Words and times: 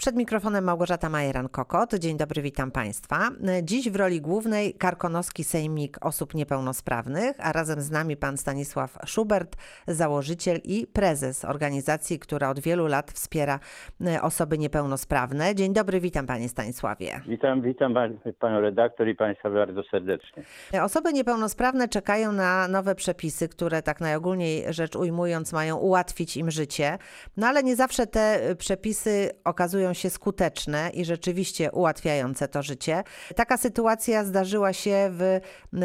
Przed 0.00 0.16
mikrofonem 0.16 0.64
Małgorzata 0.64 1.08
Majeran-Kokot. 1.08 1.98
Dzień 1.98 2.16
dobry, 2.16 2.42
witam 2.42 2.70
Państwa. 2.70 3.28
Dziś 3.62 3.90
w 3.90 3.96
roli 3.96 4.20
głównej 4.20 4.74
Karkonoski 4.74 5.44
Sejmik 5.44 6.06
Osób 6.06 6.34
Niepełnosprawnych, 6.34 7.36
a 7.40 7.52
razem 7.52 7.80
z 7.80 7.90
nami 7.90 8.16
pan 8.16 8.36
Stanisław 8.36 8.98
Schubert, 9.06 9.56
założyciel 9.88 10.58
i 10.64 10.86
prezes 10.86 11.44
organizacji, 11.44 12.18
która 12.18 12.50
od 12.50 12.60
wielu 12.60 12.86
lat 12.86 13.10
wspiera 13.10 13.58
e, 14.06 14.22
osoby 14.22 14.58
niepełnosprawne. 14.58 15.54
Dzień 15.54 15.72
dobry, 15.72 16.00
witam 16.00 16.26
Panie 16.26 16.48
Stanisławie. 16.48 17.20
Witam, 17.28 17.62
witam 17.62 17.94
Panią 18.38 18.60
redaktor 18.60 19.08
i 19.08 19.14
Państwa 19.14 19.50
bardzo 19.50 19.82
serdecznie. 19.90 20.42
Osoby 20.82 21.12
niepełnosprawne 21.12 21.88
czekają 21.88 22.32
na 22.32 22.68
nowe 22.68 22.94
przepisy, 22.94 23.48
które 23.48 23.82
tak 23.82 24.00
najogólniej 24.00 24.64
rzecz 24.68 24.96
ujmując 24.96 25.52
mają 25.52 25.76
ułatwić 25.76 26.36
im 26.36 26.50
życie, 26.50 26.98
no 27.36 27.46
ale 27.46 27.62
nie 27.62 27.76
zawsze 27.76 28.06
te 28.06 28.40
przepisy 28.58 29.30
okazują 29.44 29.89
się 29.94 30.10
skuteczne 30.10 30.90
i 30.94 31.04
rzeczywiście 31.04 31.72
ułatwiające 31.72 32.48
to 32.48 32.62
życie. 32.62 33.02
Taka 33.36 33.56
sytuacja 33.56 34.24
zdarzyła 34.24 34.72
się 34.72 35.10
w 35.10 35.40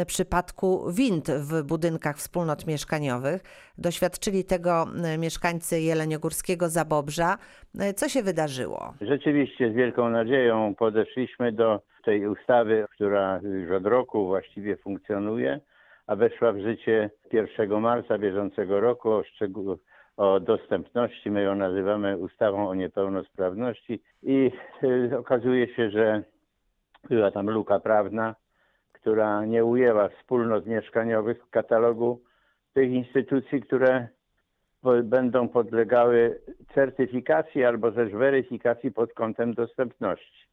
przypadku 0.06 0.92
wind 0.92 1.30
w 1.30 1.62
budynkach 1.62 2.16
wspólnot 2.16 2.66
mieszkaniowych. 2.66 3.42
Doświadczyli 3.78 4.44
tego 4.44 4.86
mieszkańcy 5.18 5.80
Jeleniogórskiego 5.80 6.68
Zabobrza. 6.68 7.38
Co 7.96 8.08
się 8.08 8.22
wydarzyło? 8.22 8.94
Rzeczywiście 9.00 9.72
z 9.72 9.74
wielką 9.74 10.10
nadzieją 10.10 10.74
podeszliśmy 10.74 11.52
do 11.52 11.80
tej 12.04 12.26
ustawy, 12.26 12.86
która 12.94 13.40
już 13.42 13.70
od 13.70 13.86
roku 13.86 14.26
właściwie 14.26 14.76
funkcjonuje, 14.76 15.60
a 16.06 16.16
weszła 16.16 16.52
w 16.52 16.58
życie 16.58 17.10
1 17.32 17.80
marca 17.80 18.18
bieżącego 18.18 18.80
roku. 18.80 19.10
O 19.10 19.22
o 20.16 20.40
dostępności, 20.40 21.30
my 21.30 21.42
ją 21.42 21.54
nazywamy 21.54 22.18
ustawą 22.18 22.68
o 22.68 22.74
niepełnosprawności 22.74 24.02
i 24.22 24.50
y, 24.84 25.18
okazuje 25.18 25.74
się, 25.74 25.90
że 25.90 26.22
była 27.08 27.30
tam 27.30 27.50
luka 27.50 27.80
prawna, 27.80 28.34
która 28.92 29.44
nie 29.44 29.64
ujęła 29.64 30.08
wspólnot 30.08 30.66
mieszkaniowych 30.66 31.44
w 31.44 31.50
katalogu 31.50 32.22
tych 32.74 32.90
instytucji, 32.90 33.60
które 33.62 34.08
będą 35.04 35.48
podlegały 35.48 36.40
certyfikacji 36.74 37.64
albo 37.64 37.92
też 37.92 38.12
weryfikacji 38.12 38.92
pod 38.92 39.12
kątem 39.12 39.54
dostępności. 39.54 40.46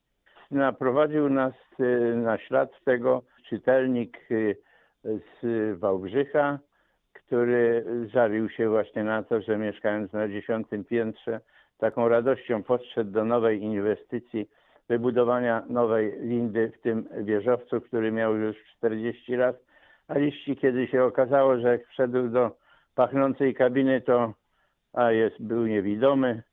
Naprowadził 0.51 1.29
nas 1.29 1.53
y, 1.79 2.15
na 2.15 2.37
ślad 2.37 2.69
tego 2.85 3.21
czytelnik 3.49 4.17
y, 4.31 4.57
z 5.03 5.79
Wałbrzycha, 5.79 6.59
który 7.13 7.85
żalił 8.13 8.49
się 8.49 8.69
właśnie 8.69 9.03
na 9.03 9.23
to, 9.23 9.41
że 9.41 9.57
mieszkając 9.57 10.13
na 10.13 10.27
dziesiątym 10.27 10.85
piętrze, 10.85 11.41
taką 11.77 12.07
radością 12.09 12.63
podszedł 12.63 13.11
do 13.11 13.25
nowej 13.25 13.61
inwestycji, 13.61 14.49
wybudowania 14.89 15.63
nowej 15.69 16.19
windy 16.21 16.71
w 16.77 16.81
tym 16.81 17.09
wieżowcu, 17.21 17.81
który 17.81 18.11
miał 18.11 18.35
już 18.35 18.57
40 18.77 19.35
lat, 19.35 19.55
a 20.07 20.17
liści 20.17 20.57
kiedy 20.57 20.87
się 20.87 21.03
okazało, 21.03 21.57
że 21.57 21.67
jak 21.67 21.87
wszedł 21.87 22.27
do 22.27 22.51
pachnącej 22.95 23.53
kabiny, 23.53 24.01
to 24.01 24.33
a 24.93 25.11
jest, 25.11 25.41
był 25.41 25.65
niewidomy. 25.67 26.43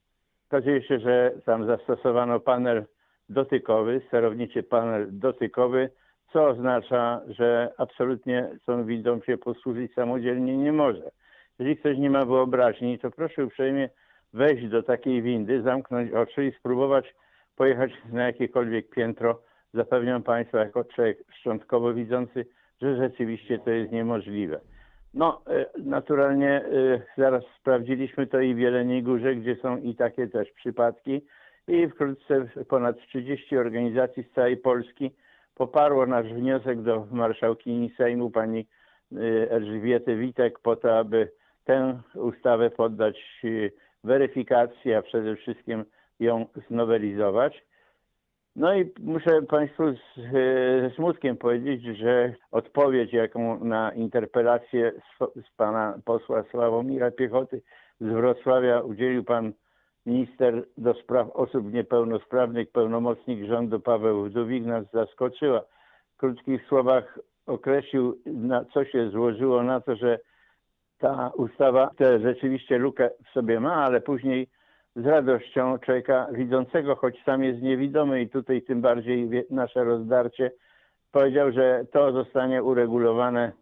Okazuje 0.49 0.83
się, 0.83 0.99
że 0.99 1.33
tam 1.45 1.67
zastosowano 1.67 2.41
panel 2.41 2.85
dotykowy, 3.29 4.01
sterowniczy 4.09 4.63
panel 4.63 5.07
dotykowy, 5.11 5.91
co 6.33 6.49
oznacza, 6.49 7.21
że 7.29 7.73
absolutnie 7.79 8.49
windą 8.85 9.21
się 9.21 9.39
posłużyć 9.39 9.95
samodzielnie 9.95 10.57
nie 10.57 10.73
może. 10.73 11.11
Jeżeli 11.59 11.77
ktoś 11.77 11.99
nie 11.99 12.11
ma 12.11 12.25
wyobraźni, 12.25 12.99
to 12.99 13.11
proszę 13.11 13.45
uprzejmie 13.45 13.89
wejść 14.33 14.69
do 14.69 14.83
takiej 14.83 15.23
windy, 15.23 15.63
zamknąć 15.63 16.13
oczy 16.13 16.47
i 16.47 16.53
spróbować 16.53 17.15
pojechać 17.57 17.91
na 18.13 18.27
jakiekolwiek 18.27 18.91
piętro. 18.91 19.43
Zapewniam 19.75 20.23
Państwa, 20.23 20.59
jako 20.59 20.85
człowiek 20.85 21.19
szczątkowo 21.39 21.95
widzący, 21.95 22.47
że 22.83 22.97
rzeczywiście 22.97 23.59
to 23.59 23.71
jest 23.71 23.93
niemożliwe. 23.93 24.61
No, 25.15 25.43
e, 25.47 25.67
naturalnie 25.79 26.51
e, 26.51 27.03
zaraz 27.19 27.45
sprawdziliśmy 27.61 28.27
to 28.27 28.41
i 28.41 28.55
w 28.55 28.59
Jeleniej 28.59 29.03
Górze, 29.03 29.35
gdzie 29.35 29.57
są 29.57 29.77
i 29.77 29.95
takie 29.95 30.29
też 30.29 30.53
przypadki 30.53 31.21
i 31.69 31.89
wkrótce 31.89 32.49
ponad 32.69 32.97
30 32.99 33.57
organizacji 33.57 34.23
z 34.23 34.35
całej 34.35 34.57
Polski 34.57 35.11
poparło 35.61 36.07
nasz 36.07 36.33
wniosek 36.33 36.83
do 36.83 37.07
marszałkini 37.11 37.91
Sejmu 37.97 38.31
pani 38.31 38.67
y, 39.13 39.49
Elżbiety 39.51 40.17
Witek 40.17 40.59
po 40.59 40.77
to, 40.77 40.99
aby 40.99 41.29
tę 41.65 42.01
ustawę 42.15 42.71
poddać 42.71 43.41
y, 43.45 43.73
weryfikacji, 44.05 44.95
a 44.95 45.03
przede 45.03 45.37
wszystkim 45.37 45.85
ją 46.21 46.47
znowelizować. 46.69 47.65
No 48.57 48.75
i 48.75 48.93
muszę 49.01 49.43
Państwu 49.43 49.93
z, 49.93 50.19
y, 50.19 50.33
ze 50.83 50.91
smutkiem 50.97 51.37
powiedzieć, 51.37 51.97
że 51.99 52.35
odpowiedź, 52.51 53.13
jaką 53.13 53.65
na 53.65 53.93
interpelację 53.93 54.93
z, 54.93 55.45
z 55.47 55.57
pana 55.57 55.99
posła 56.05 56.45
Sławomira 56.51 57.11
Piechoty 57.11 57.63
z 58.01 58.07
Wrocławia 58.07 58.81
udzielił 58.81 59.25
pan 59.25 59.53
minister 60.07 60.65
do 60.79 60.95
spraw 60.95 61.31
osób 61.31 61.73
niepełnosprawnych, 61.73 62.71
pełnomocnik 62.71 63.45
rządu 63.45 63.81
Paweł 63.81 64.25
Wdówik 64.25 64.65
nas 64.65 64.85
zaskoczyła. 64.93 65.61
W 66.15 66.17
krótkich 66.17 66.67
słowach 66.67 67.19
określił, 67.47 68.19
na 68.27 68.65
co 68.65 68.85
się 68.85 69.11
złożyło 69.11 69.63
na 69.63 69.81
to, 69.81 69.97
że 69.97 70.19
ta 70.99 71.31
ustawa 71.37 71.91
tę 71.97 72.21
rzeczywiście 72.21 72.79
lukę 72.79 73.11
w 73.27 73.31
sobie 73.33 73.61
ma, 73.61 73.75
ale 73.75 74.01
później 74.01 74.49
z 74.97 75.07
radością 75.07 75.79
człowieka 75.79 76.27
widzącego, 76.33 76.97
choć 76.97 77.23
sam 77.25 77.45
jest 77.45 77.63
niewidomy 77.63 78.23
i 78.23 78.29
tutaj 78.29 78.63
tym 78.63 78.81
bardziej 78.81 79.29
nasze 79.51 79.85
rozdarcie, 79.85 80.51
powiedział, 81.13 81.53
że 81.53 81.85
to 81.93 82.13
zostanie 82.13 82.63
uregulowane 82.63 83.53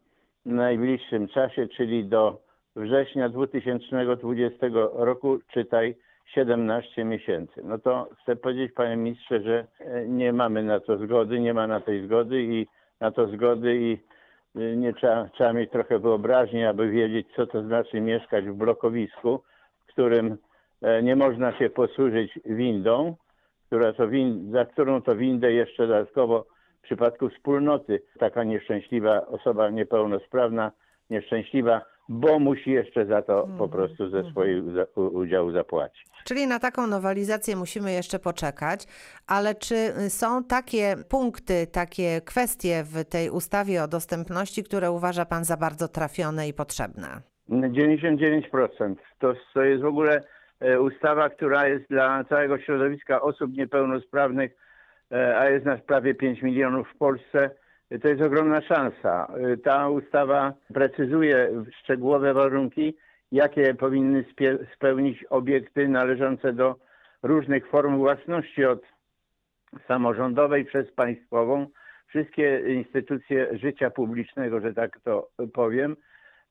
w 0.47 0.51
najbliższym 0.53 1.29
czasie, 1.29 1.69
czyli 1.69 2.05
do 2.05 2.41
września 2.77 3.29
2020 3.29 4.67
roku, 4.93 5.39
czytaj 5.53 5.95
17 6.35 7.05
miesięcy. 7.05 7.63
No 7.65 7.79
to 7.79 8.09
chcę 8.23 8.37
powiedzieć, 8.37 8.73
panie 8.73 8.97
ministrze, 8.97 9.41
że 9.41 9.67
e, 9.81 10.09
nie 10.09 10.33
mamy 10.33 10.63
na 10.63 10.81
to 10.81 10.99
zgody, 10.99 11.41
nie 11.41 11.55
ma 11.55 11.67
na 11.67 11.81
tej 11.81 12.07
zgody 12.07 12.43
i 12.43 12.67
na 13.01 13.11
to 13.11 13.27
zgody 13.27 13.77
i 13.77 13.99
e, 14.57 14.77
nie 14.77 14.93
trzeba, 14.93 15.29
trzeba 15.29 15.53
mieć 15.53 15.71
trochę 15.71 15.99
wyobraźni, 15.99 16.65
aby 16.65 16.91
wiedzieć, 16.91 17.27
co 17.37 17.47
to 17.47 17.63
znaczy 17.63 18.01
mieszkać 18.01 18.45
w 18.45 18.55
blokowisku, 18.55 19.43
w 19.81 19.87
którym 19.87 20.37
e, 20.83 21.03
nie 21.03 21.17
można 21.17 21.59
się 21.59 21.71
posłużyć 21.71 22.39
windą, 22.45 23.17
która 23.67 23.93
to 23.93 24.09
win, 24.09 24.53
za 24.53 24.65
którą 24.65 25.03
to 25.03 25.17
windę 25.17 25.53
jeszcze 25.53 25.87
dodatkowo 25.87 26.47
w 26.79 26.83
przypadku 26.83 27.29
wspólnoty 27.29 28.03
taka 28.19 28.45
nieszczęśliwa 28.45 29.27
osoba 29.27 29.71
niepełnosprawna, 29.71 30.73
nieszczęśliwa 31.11 31.83
bo 32.09 32.39
musi 32.39 32.71
jeszcze 32.71 33.07
za 33.07 33.23
to 33.23 33.43
po 33.43 33.65
Mhm. 33.65 33.71
prostu 33.71 34.11
ze 34.11 34.31
swojego 34.31 34.83
udziału 35.11 35.53
zapłacić. 35.53 36.09
Czyli 36.25 36.47
na 36.47 36.59
taką 36.59 36.87
nowelizację 36.87 37.57
musimy 37.57 37.93
jeszcze 37.93 38.19
poczekać, 38.19 38.87
ale 39.27 39.55
czy 39.55 39.75
są 40.09 40.45
takie 40.45 40.95
punkty, 41.09 41.67
takie 41.73 42.21
kwestie 42.21 42.83
w 42.85 43.05
tej 43.05 43.31
ustawie 43.31 43.83
o 43.83 43.89
dostępności, 43.89 44.65
które 44.65 44.91
uważa 44.91 45.25
Pan 45.25 45.45
za 45.45 45.57
bardzo 45.57 45.89
trafione 45.89 46.49
i 46.49 46.55
potrzebne? 46.55 47.07
99% 47.51 48.95
to, 49.19 49.35
to 49.55 49.63
jest 49.63 49.83
w 49.83 49.87
ogóle 49.87 50.23
e, 50.61 50.81
ustawa, 50.81 51.29
która 51.31 51.69
jest 51.69 51.89
dla 51.91 52.25
całego 52.25 52.59
środowiska 52.59 53.21
osób 53.21 53.53
niepełnosprawnych, 53.57 54.53
e, 55.13 55.39
a 55.39 55.49
jest 55.51 55.67
nas 55.67 55.81
prawie 55.87 56.15
5 56.15 56.43
milionów 56.43 56.89
w 56.95 56.99
Polsce. 56.99 57.51
To 58.03 58.09
jest 58.09 58.23
ogromna 58.23 58.61
szansa. 58.61 59.33
Y, 59.53 59.59
ta 59.59 59.89
ustawa 59.89 60.53
precyzuje 60.75 61.65
szczegółowe 61.83 62.35
warunki, 62.35 62.97
jakie 63.33 63.75
powinny 63.75 64.25
spełnić 64.75 65.25
obiekty 65.25 65.89
należące 65.89 66.53
do 66.53 66.77
różnych 67.23 67.69
form 67.69 67.97
własności 67.97 68.65
od 68.65 68.83
samorządowej 69.87 70.65
przez 70.65 70.93
państwową. 70.93 71.67
Wszystkie 72.07 72.75
instytucje 72.75 73.59
życia 73.59 73.91
publicznego, 73.91 74.61
że 74.61 74.75
tak 74.75 75.01
to 75.01 75.29
powiem. 75.53 75.97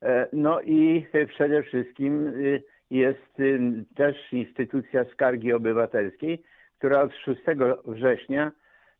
E, 0.01 0.27
no 0.33 0.61
i 0.61 1.07
przede 1.27 1.63
wszystkim 1.63 2.27
y, 2.27 2.63
jest 2.89 3.39
y, 3.39 3.59
też 3.95 4.33
instytucja 4.33 5.05
skargi 5.13 5.53
obywatelskiej, 5.53 6.43
która 6.77 7.01
od 7.01 7.15
6 7.15 7.41
września 7.85 8.51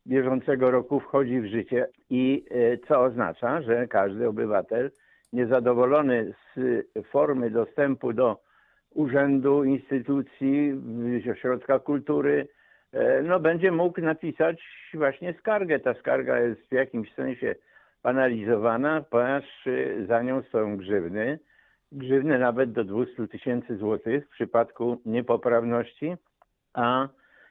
bieżącego 0.08 0.70
roku 0.70 1.00
wchodzi 1.00 1.40
w 1.40 1.46
życie 1.46 1.86
i 2.10 2.44
e, 2.50 2.78
co 2.78 3.00
oznacza, 3.00 3.62
że 3.62 3.88
każdy 3.88 4.28
obywatel 4.28 4.90
niezadowolony 5.32 6.34
z 6.56 6.60
formy 7.06 7.50
dostępu 7.50 8.12
do 8.12 8.40
urzędu, 8.94 9.64
instytucji, 9.64 10.72
ośrodka 11.32 11.78
kultury, 11.78 12.48
e, 12.92 13.22
no 13.22 13.40
będzie 13.40 13.72
mógł 13.72 14.00
napisać 14.00 14.62
właśnie 14.94 15.34
skargę. 15.38 15.80
Ta 15.80 15.94
skarga 15.94 16.38
jest 16.38 16.60
w 16.68 16.72
jakimś 16.72 17.14
sensie 17.14 17.54
analizowana, 18.02 19.04
ponieważ 19.10 19.66
e, 19.66 20.06
za 20.06 20.22
nią 20.22 20.42
są 20.42 20.76
grzywny, 20.76 21.38
grzywny 21.92 22.38
nawet 22.38 22.72
do 22.72 22.84
200 22.84 23.28
tysięcy 23.28 23.76
złotych 23.76 24.26
w 24.26 24.30
przypadku 24.30 25.00
niepoprawności, 25.04 26.16
a 26.74 27.08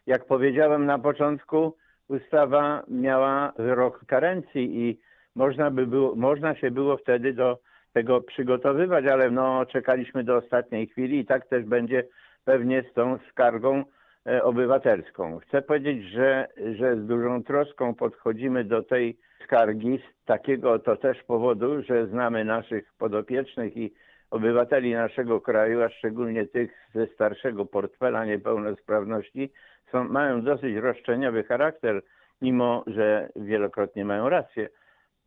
jak 0.07 0.25
powiedziałem 0.25 0.86
na 0.86 1.00
początku, 1.00 1.74
ustawa 2.09 2.83
miała 2.88 3.54
rok 3.57 4.06
karencji 4.06 4.89
i 4.89 5.00
można, 5.36 5.71
by 5.71 5.88
było, 5.88 6.15
można 6.15 6.56
się 6.56 6.71
było 6.71 6.98
wtedy 6.98 7.33
do 7.33 7.59
tego 7.94 8.21
przygotowywać, 8.21 9.06
ale 9.06 9.31
no, 9.31 9.65
czekaliśmy 9.65 10.24
do 10.24 10.36
ostatniej 10.36 10.88
chwili 10.88 11.19
i 11.19 11.25
tak 11.25 11.48
też 11.48 11.65
będzie 11.65 12.04
pewnie 12.45 12.83
z 12.92 12.94
tą 12.94 13.18
skargą 13.31 13.83
e, 14.25 14.44
obywatelską. 14.44 15.39
Chcę 15.39 15.62
powiedzieć, 15.62 16.04
że, 16.04 16.48
że 16.75 16.95
z 16.95 17.06
dużą 17.06 17.44
troską 17.44 17.95
podchodzimy 17.95 18.63
do 18.63 18.83
tej 18.83 19.18
skargi 19.44 19.98
z 19.98 20.25
takiego 20.25 20.80
to 20.80 20.95
też 20.95 21.24
powodu, 21.24 21.81
że 21.81 22.07
znamy 22.07 22.45
naszych 22.45 22.94
podopiecznych 22.98 23.77
i 23.77 23.94
obywateli 24.31 24.94
naszego 24.94 25.42
kraju, 25.42 25.81
a 25.83 25.89
szczególnie 25.89 26.45
tych 26.45 26.89
ze 26.95 27.07
starszego 27.07 27.65
portfela 27.65 28.25
niepełnosprawności, 28.25 29.51
są, 29.92 30.04
mają 30.04 30.42
dosyć 30.42 30.75
roszczeniowy 30.75 31.44
charakter, 31.44 32.01
mimo 32.42 32.84
że 32.88 33.30
wielokrotnie 33.36 34.06
mają 34.06 34.30
rację. 34.30 34.69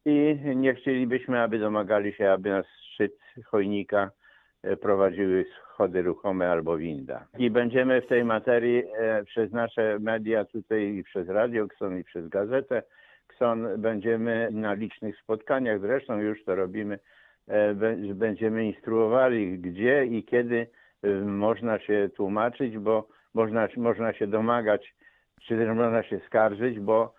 I 0.05 0.39
nie 0.57 0.75
chcielibyśmy, 0.75 1.41
aby 1.41 1.59
domagali 1.59 2.13
się, 2.13 2.31
aby 2.31 2.51
nas 2.51 2.67
szczyt 2.93 3.13
chojnika 3.45 4.11
e, 4.63 4.77
prowadziły 4.77 5.45
schody 5.45 6.03
ruchome 6.03 6.51
albo 6.51 6.77
winda. 6.77 7.27
I 7.39 7.51
będziemy 7.51 8.01
w 8.01 8.07
tej 8.07 8.25
materii 8.25 8.85
e, 8.99 9.25
przez 9.25 9.53
nasze 9.53 9.99
media 9.99 10.45
tutaj 10.45 10.95
i 10.95 11.05
przez 11.05 11.29
Radio 11.29 11.69
Kson 11.69 11.99
i 11.99 12.05
przez 12.05 12.29
gazetę 12.29 12.83
Kson 13.27 13.69
będziemy 13.79 14.49
na 14.53 14.73
licznych 14.73 15.19
spotkaniach, 15.19 15.81
zresztą 15.81 16.19
już 16.19 16.45
to 16.45 16.55
robimy, 16.55 16.99
e, 17.49 17.75
będziemy 18.15 18.67
instruowali, 18.67 19.59
gdzie 19.59 20.05
i 20.05 20.25
kiedy 20.25 20.67
można 21.25 21.79
się 21.79 22.09
tłumaczyć, 22.17 22.79
bo 22.79 23.09
można, 23.35 23.69
można 23.77 24.13
się 24.13 24.27
domagać, 24.27 24.95
czy 25.41 25.57
też 25.57 25.77
można 25.77 26.03
się 26.03 26.21
skarżyć, 26.27 26.81
bo 26.81 27.15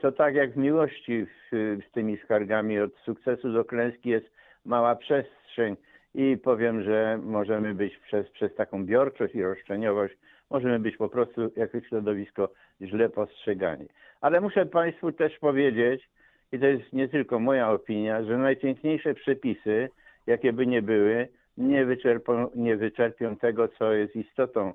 to 0.00 0.12
tak 0.12 0.34
jak 0.34 0.52
w 0.52 0.56
miłości 0.56 1.26
z, 1.52 1.92
tymi 1.92 2.16
skargami 2.16 2.78
od 2.78 2.96
sukcesu 2.96 3.52
do 3.52 3.64
klęski 3.64 4.08
jest 4.08 4.30
mała 4.64 4.96
przestrzeń 4.96 5.76
i 6.14 6.36
powiem, 6.36 6.82
że 6.82 7.18
możemy 7.22 7.74
być 7.74 7.96
przez, 7.98 8.30
przez 8.30 8.54
taką 8.54 8.84
biorczość 8.84 9.34
i 9.34 9.42
roszczeniowość, 9.42 10.14
możemy 10.50 10.78
być 10.78 10.96
po 10.96 11.08
prostu 11.08 11.52
jako 11.56 11.80
środowisko 11.80 12.48
źle 12.82 13.08
postrzegani. 13.08 13.86
Ale 14.20 14.40
muszę 14.40 14.66
Państwu 14.66 15.12
też 15.12 15.38
powiedzieć, 15.38 16.10
i 16.52 16.58
to 16.58 16.66
jest 16.66 16.92
nie 16.92 17.08
tylko 17.08 17.38
moja 17.38 17.70
opinia, 17.70 18.24
że 18.24 18.38
najpiękniejsze 18.38 19.14
przepisy, 19.14 19.88
jakie 20.26 20.52
by 20.52 20.66
nie 20.66 20.82
były, 20.82 21.28
nie 21.56 21.84
wyczerpią, 21.84 22.50
nie 22.54 22.76
wyczerpią 22.76 23.36
tego, 23.36 23.68
co 23.68 23.92
jest 23.92 24.16
istotą 24.16 24.72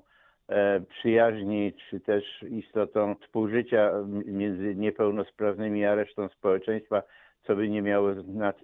przyjaźni, 0.88 1.72
czy 1.90 2.00
też 2.00 2.42
istotą 2.50 3.14
współżycia 3.14 3.92
między 4.26 4.74
niepełnosprawnymi 4.74 5.84
a 5.84 5.94
resztą 5.94 6.28
społeczeństwa, 6.28 7.02
co 7.46 7.56
by 7.56 7.68
nie 7.68 7.82
miało 7.82 8.10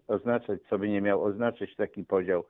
oznaczać, 0.08 0.60
co 0.70 0.78
by 0.78 0.88
nie 0.88 1.00
miał 1.00 1.22
oznaczać 1.22 1.76
taki 1.76 2.04
podział. 2.04 2.44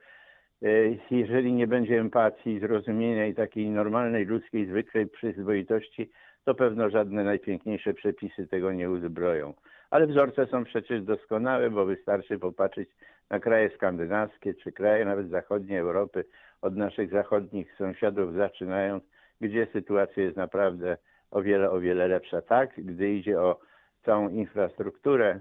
E, 0.63 0.69
jeżeli 1.11 1.53
nie 1.53 1.67
będzie 1.67 2.01
empatii, 2.01 2.61
zrozumienia 2.61 3.27
i 3.27 3.35
takiej 3.35 3.71
normalnej, 3.71 4.25
ludzkiej, 4.25 4.67
zwykłej 4.67 5.09
przyzwoitości, 5.09 6.11
to 6.45 6.55
pewno 6.55 6.91
żadne 6.91 7.25
najpiękniejsze 7.25 7.95
przepisy 7.95 8.47
tego 8.47 8.73
nie 8.73 8.91
uzbroją. 8.91 9.55
Ale 9.91 10.07
wzorce 10.07 10.47
są 10.47 10.65
przecież 10.65 11.03
doskonałe, 11.03 11.71
bo 11.71 11.85
wystarczy 11.85 12.39
popatrzeć 12.39 12.89
na 13.31 13.41
kraje 13.41 13.71
skandynawskie 13.71 14.55
czy 14.55 14.73
kraje 14.73 15.05
nawet 15.05 15.29
zachodniej 15.29 15.79
Europy, 15.79 16.25
od 16.63 16.77
naszych 16.77 17.11
zachodnich 17.11 17.75
sąsiadów 17.79 18.35
zaczynając, 18.35 19.05
gdzie 19.43 19.67
sytuacja 19.73 20.23
jest 20.23 20.37
naprawdę 20.37 20.97
o 21.31 21.43
wiele, 21.43 21.71
o 21.71 21.81
wiele 21.81 22.09
lepsza. 22.09 22.43
Tak, 22.43 22.71
gdy 22.77 23.11
idzie 23.15 23.41
o 23.41 23.59
całą 24.05 24.29
infrastrukturę 24.29 25.41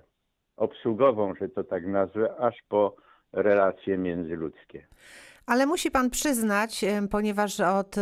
obsługową, 0.57 1.35
że 1.35 1.49
to 1.49 1.63
tak 1.63 1.85
nazwę, 1.87 2.35
aż 2.37 2.63
po 2.69 2.95
relacje 3.33 3.97
międzyludzkie. 3.97 4.87
Ale 5.45 5.65
musi 5.65 5.91
pan 5.91 6.09
przyznać, 6.09 6.85
ponieważ 7.09 7.59
od 7.59 7.95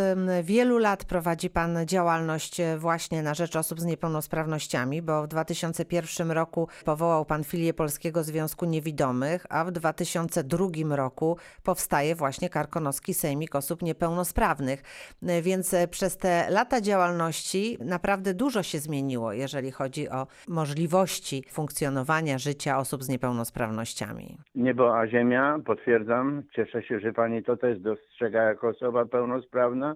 wielu 0.43 0.77
lat 0.77 1.05
prowadzi 1.05 1.49
pan 1.49 1.77
działalność 1.85 2.59
e, 2.59 2.77
właśnie 2.77 3.23
na 3.23 3.33
rzecz 3.33 3.55
osób 3.55 3.79
z 3.79 3.85
niepełnosprawnościami, 3.85 5.01
bo 5.01 5.23
w 5.23 5.27
2001 5.27 6.31
roku 6.31 6.67
powołał 6.85 7.25
pan 7.25 7.43
filię 7.43 7.73
Polskiego 7.73 8.23
Związku 8.23 8.65
Niewidomych, 8.65 9.45
a 9.49 9.65
w 9.65 9.71
2002 9.71 10.95
roku 10.95 11.37
powstaje 11.63 12.15
właśnie 12.15 12.49
Karkonoski 12.49 13.13
Sejmik 13.13 13.55
Osób 13.55 13.81
Niepełnosprawnych. 13.81 14.83
E, 15.23 15.41
więc 15.41 15.73
e, 15.73 15.87
przez 15.87 16.17
te 16.17 16.47
lata 16.49 16.81
działalności 16.81 17.77
naprawdę 17.85 18.33
dużo 18.33 18.63
się 18.63 18.79
zmieniło, 18.79 19.33
jeżeli 19.33 19.71
chodzi 19.71 20.09
o 20.09 20.27
możliwości 20.47 21.43
funkcjonowania 21.51 22.37
życia 22.37 22.77
osób 22.77 23.03
z 23.03 23.09
niepełnosprawnościami. 23.09 24.37
Niebo 24.55 24.97
a 24.99 25.07
ziemia, 25.07 25.59
potwierdzam. 25.65 26.43
Cieszę 26.55 26.83
się, 26.83 26.99
że 26.99 27.13
pani 27.13 27.28
to 27.45 27.57
też 27.57 27.79
dostrzega 27.79 28.43
jako 28.43 28.67
osoba 28.67 29.05
pełnosprawna. 29.05 29.95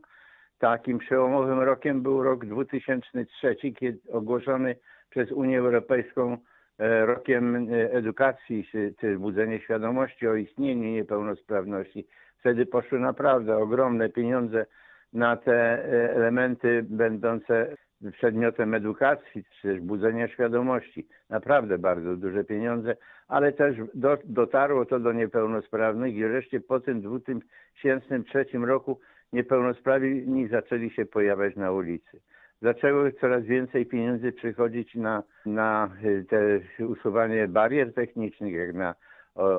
Takim 0.60 1.00
przełomowym 1.00 1.60
rokiem 1.60 2.02
był 2.02 2.24
rok 2.24 2.46
2003, 2.46 3.56
kiedy 3.80 4.00
ogłoszony 4.12 4.76
przez 5.10 5.32
Unię 5.32 5.60
Europejską 5.60 6.38
e, 6.80 7.06
rokiem 7.06 7.56
e, 7.56 7.92
edukacji, 7.92 8.68
czy 9.00 9.18
budzenie 9.18 9.60
świadomości 9.60 10.28
o 10.28 10.36
istnieniu 10.36 10.84
niepełnosprawności. 10.84 12.08
Wtedy 12.40 12.66
poszły 12.66 13.00
naprawdę 13.00 13.58
ogromne 13.58 14.10
pieniądze 14.10 14.66
na 15.14 15.38
te 15.38 15.54
e, 15.54 16.14
elementy 16.16 16.86
będące 16.90 17.76
przedmiotem 18.12 18.74
edukacji, 18.74 19.44
czy 19.62 19.82
budzenia 19.82 20.28
świadomości. 20.28 21.08
Naprawdę 21.30 21.78
bardzo 21.78 22.16
duże 22.16 22.44
pieniądze, 22.44 22.96
ale 23.28 23.52
też 23.52 23.78
do, 23.94 24.18
dotarło 24.26 24.86
to 24.86 25.00
do 25.00 25.14
niepełnosprawnych 25.14 26.16
i 26.16 26.24
wreszcie 26.24 26.60
po 26.60 26.80
tym 26.80 27.02
2003 27.02 28.46
roku 28.54 29.00
niepełnosprawni 29.34 30.48
zaczęli 30.48 30.90
się 30.90 31.06
pojawiać 31.06 31.56
na 31.56 31.72
ulicy. 31.72 32.22
Zaczęło 32.62 33.12
coraz 33.22 33.44
więcej 33.44 33.86
pieniędzy 33.86 34.32
przychodzić 34.32 34.96
na, 34.96 35.24
na 35.46 35.90
y, 36.04 36.26
te 36.30 36.60
usuwanie 36.86 37.48
barier 37.48 37.94
technicznych, 37.94 38.54
jak 38.54 38.74
na 38.74 38.96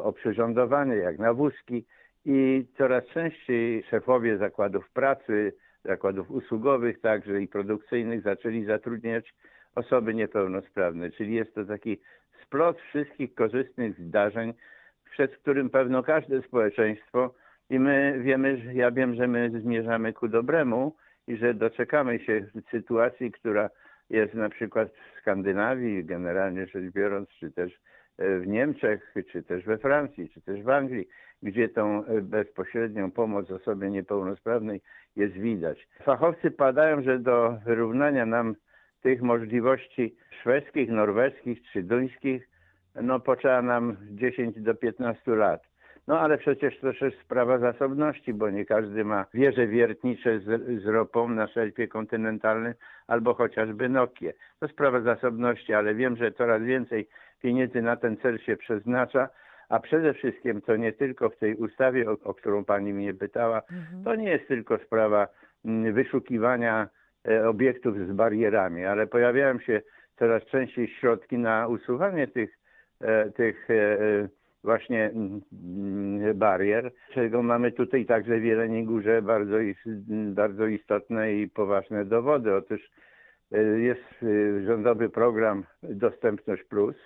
oprzyrządowanie, 0.02 0.94
jak 0.94 1.18
na 1.18 1.34
wózki 1.34 1.84
i 2.24 2.66
coraz 2.78 3.04
częściej 3.04 3.82
szefowie 3.82 4.38
zakładów 4.38 4.90
pracy, 4.90 5.52
zakładów 5.84 6.30
usługowych 6.30 7.00
także 7.00 7.42
i 7.42 7.48
produkcyjnych 7.48 8.22
zaczęli 8.22 8.64
zatrudniać 8.64 9.34
osoby 9.74 10.14
niepełnosprawne. 10.14 11.10
Czyli 11.10 11.34
jest 11.34 11.54
to 11.54 11.64
taki 11.64 12.00
splot 12.42 12.80
wszystkich 12.80 13.34
korzystnych 13.34 13.98
zdarzeń, 13.98 14.54
przed 15.10 15.36
którym 15.36 15.70
pewno 15.70 16.02
każde 16.02 16.42
społeczeństwo 16.42 17.34
i 17.70 17.78
my 17.78 18.20
wiemy, 18.22 18.56
że 18.56 18.74
ja 18.74 18.90
wiem, 18.90 19.14
że 19.14 19.28
my 19.28 19.50
zmierzamy 19.60 20.12
ku 20.12 20.28
dobremu 20.28 20.96
i 21.26 21.36
że 21.36 21.54
doczekamy 21.54 22.20
się 22.20 22.46
sytuacji, 22.70 23.32
która 23.32 23.70
jest 24.10 24.34
na 24.34 24.48
przykład 24.48 24.88
w 24.88 25.20
Skandynawii, 25.20 26.04
generalnie 26.04 26.66
rzecz 26.66 26.92
biorąc, 26.92 27.28
czy 27.28 27.52
też 27.52 27.80
w 28.18 28.46
Niemczech, 28.46 29.14
czy 29.32 29.42
też 29.42 29.64
we 29.64 29.78
Francji, 29.78 30.28
czy 30.28 30.40
też 30.40 30.62
w 30.62 30.68
Anglii, 30.68 31.08
gdzie 31.42 31.68
tą 31.68 32.04
e, 32.04 32.20
bezpośrednią 32.20 33.10
pomoc 33.10 33.50
osobie 33.50 33.90
niepełnosprawnej 33.90 34.80
jest 35.16 35.34
widać. 35.34 35.88
Fachowcy 36.02 36.50
padają, 36.50 37.02
że 37.02 37.18
do 37.18 37.58
wyrównania 37.64 38.26
nam 38.26 38.54
tych 39.02 39.22
możliwości 39.22 40.16
szwedzkich, 40.40 40.90
norweskich 40.90 41.62
czy 41.72 41.82
duńskich, 41.82 42.48
no 43.02 43.20
potrzeba 43.20 43.62
nam 43.62 43.96
10 44.10 44.60
do 44.60 44.74
15 44.74 45.30
lat. 45.34 45.74
No 46.06 46.20
ale 46.20 46.38
przecież 46.38 46.80
to 46.80 46.92
też 46.92 47.14
sprawa 47.24 47.58
zasobności, 47.58 48.34
bo 48.34 48.50
nie 48.50 48.64
każdy 48.64 49.04
ma 49.04 49.26
wieże 49.34 49.66
wiertnicze 49.66 50.40
z, 50.40 50.82
z 50.82 50.86
ropą 50.86 51.28
na 51.28 51.46
szelfie 51.46 51.88
kontynentalnym 51.88 52.74
albo 53.06 53.34
chociażby 53.34 53.88
Nokie. 53.88 54.32
To 54.60 54.68
sprawa 54.68 55.00
zasobności, 55.00 55.74
ale 55.74 55.94
wiem, 55.94 56.16
że 56.16 56.32
coraz 56.32 56.62
więcej 56.62 57.08
pieniędzy 57.44 57.82
na 57.82 57.96
ten 57.96 58.16
cel 58.16 58.38
się 58.38 58.56
przeznacza, 58.56 59.28
a 59.68 59.80
przede 59.80 60.14
wszystkim 60.14 60.60
to 60.62 60.76
nie 60.76 60.92
tylko 60.92 61.30
w 61.30 61.36
tej 61.36 61.54
ustawie, 61.54 62.10
o, 62.10 62.16
o 62.24 62.34
którą 62.34 62.64
pani 62.64 62.92
mnie 62.92 63.14
pytała, 63.14 63.62
mhm. 63.72 64.04
to 64.04 64.14
nie 64.14 64.30
jest 64.30 64.48
tylko 64.48 64.78
sprawa 64.78 65.28
mm, 65.64 65.92
wyszukiwania 65.94 66.88
e, 67.28 67.48
obiektów 67.48 67.96
z 68.08 68.12
barierami, 68.12 68.84
ale 68.84 69.06
pojawiają 69.06 69.58
się 69.58 69.82
coraz 70.18 70.44
częściej 70.44 70.88
środki 70.88 71.38
na 71.38 71.68
usuwanie 71.68 72.26
tych, 72.26 72.58
e, 73.00 73.30
tych 73.30 73.70
e, 73.70 73.98
właśnie 74.62 75.10
mm, 75.10 75.40
barier, 76.34 76.90
czego 77.14 77.42
mamy 77.42 77.72
tutaj 77.72 78.06
także 78.06 78.38
w 78.38 78.44
Jeleniej 78.44 78.84
Górze 78.84 79.22
bardzo, 79.22 79.56
bardzo 80.34 80.66
istotne 80.66 81.34
i 81.34 81.48
poważne 81.48 82.04
dowody. 82.04 82.54
Otóż 82.54 82.90
jest 83.76 84.24
rządowy 84.66 85.08
program 85.08 85.64
Dostępność 85.82 86.62
Plus, 86.62 86.96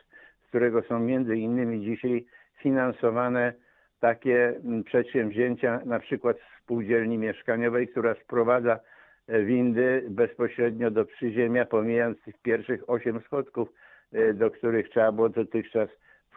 z 0.48 0.50
którego 0.50 0.82
są 0.82 0.98
między 0.98 1.36
innymi 1.36 1.80
dzisiaj 1.80 2.24
finansowane 2.58 3.52
takie 4.00 4.48
mm, 4.48 4.84
przedsięwzięcia, 4.84 5.80
na 5.84 6.00
przykład 6.00 6.36
spółdzielni 6.62 7.18
mieszkaniowej, 7.18 7.88
która 7.88 8.14
sprowadza 8.14 8.80
windy 9.28 10.06
bezpośrednio 10.10 10.90
do 10.90 11.04
przyziemia, 11.04 11.64
pomijając 11.64 12.22
tych 12.22 12.38
pierwszych 12.38 12.90
osiem 12.90 13.20
schodków, 13.20 13.68
e, 14.12 14.34
do 14.34 14.50
których 14.50 14.88
trzeba 14.88 15.12
było 15.12 15.28
dotychczas 15.28 15.88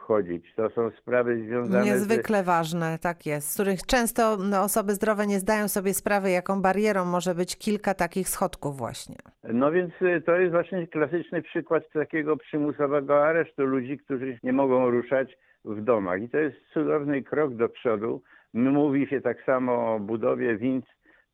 wchodzić. 0.01 0.53
To 0.55 0.69
są 0.69 0.91
sprawy 0.91 1.43
związane 1.47 1.85
Niezwykle 1.85 2.43
ważne, 2.43 2.97
tak 3.01 3.25
jest, 3.25 3.51
z 3.51 3.53
których 3.53 3.85
często 3.85 4.37
no, 4.37 4.63
osoby 4.63 4.93
zdrowe 4.93 5.27
nie 5.27 5.39
zdają 5.39 5.67
sobie 5.67 5.93
sprawy, 5.93 6.31
jaką 6.31 6.61
barierą 6.61 7.05
może 7.05 7.35
być 7.35 7.57
kilka 7.57 7.93
takich 7.93 8.29
schodków 8.29 8.77
właśnie. 8.77 9.15
z... 9.15 9.53
No 9.53 9.71
więc 9.71 9.93
e, 10.01 10.21
to 10.21 10.35
jest 10.35 10.51
właśnie 10.51 10.87
klasyczny 10.87 11.41
przykład 11.41 11.83
takiego 11.93 12.37
przymusowego 12.37 13.25
aresztu 13.25 13.65
ludzi, 13.65 13.97
którzy 13.97 14.39
nie 14.43 14.53
mogą 14.53 14.89
ruszać 14.89 15.37
w 15.65 15.81
domach. 15.81 16.21
I 16.21 16.29
to 16.29 16.37
jest 16.37 16.57
cudowny 16.73 17.23
krok 17.23 17.53
do 17.53 17.69
przodu. 17.69 18.21
Mówi 18.53 19.07
się 19.07 19.21
tak 19.21 19.43
samo 19.45 19.95
o 19.95 19.99
budowie 19.99 20.57
winc 20.57 20.85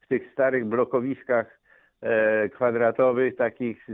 w 0.01 0.07
tych 0.07 0.31
starych 0.33 0.65
blokowiskach 0.65 1.59
e, 2.01 2.49
kwadratowych, 2.49 3.35
takich 3.35 3.87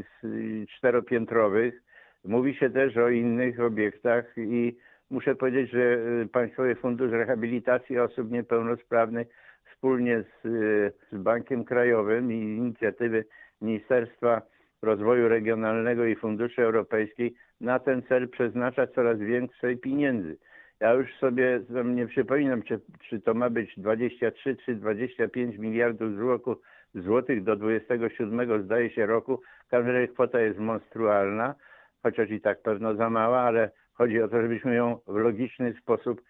czteropiętrowych. 0.78 1.84
Mówi 2.26 2.56
się 2.56 2.70
też 2.70 2.98
o 2.98 3.10
innych 3.10 3.60
obiektach 3.60 4.26
i 4.38 4.78
muszę 5.10 5.36
powiedzieć, 5.36 5.72
że 5.72 5.80
e, 5.82 6.26
Państwowy 6.26 6.76
Fundusz 6.76 7.12
Rehabilitacji 7.12 8.00
Osób 8.00 8.32
Niepełnosprawnych 8.32 9.28
wspólnie 9.72 10.24
z, 10.24 10.46
e, 10.46 11.16
z 11.18 11.24
Bankiem 11.24 11.66
Krajowym 11.66 12.32
i 12.32 12.36
inicjatywy 12.36 13.26
Ministerstwa 13.62 14.42
Rozwoju 14.82 15.28
Regionalnego 15.28 16.06
i 16.06 16.16
Funduszy 16.16 16.62
Europejskich 16.62 17.34
na 17.62 17.80
ten 17.80 18.04
cel 18.04 18.30
przeznacza 18.30 18.88
coraz 18.88 19.20
więcej 19.20 19.78
pieniędzy. 19.78 20.38
Ja 20.80 20.94
już 20.94 21.16
sobie 21.16 21.62
nie 21.86 22.08
przypominam, 22.08 22.64
czy, 22.64 22.80
czy 23.10 23.22
to 23.22 23.34
ma 23.34 23.50
być 23.50 23.74
23 23.78 24.58
czy 24.66 24.76
25 24.76 25.58
miliardów 25.58 26.16
złotych, 26.16 26.58
złotych 26.96 27.44
do 27.44 27.56
27 27.56 28.64
zdaje 28.64 28.90
się 28.90 29.06
roku. 29.06 29.42
W 29.68 29.70
każdym 29.70 30.08
kwota 30.08 30.40
jest 30.40 30.60
monstrualna, 30.60 31.56
chociaż 32.04 32.30
i 32.30 32.42
tak 32.42 32.62
pewno 32.62 32.96
za 32.96 33.10
mała, 33.10 33.40
ale 33.40 33.72
chodzi 33.94 34.22
o 34.22 34.28
to, 34.28 34.42
żebyśmy 34.42 34.76
ją 34.76 35.00
w 35.08 35.16
logiczny 35.16 35.74
sposób 35.82 36.22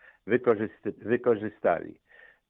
wykorzystali. 0.98 2.00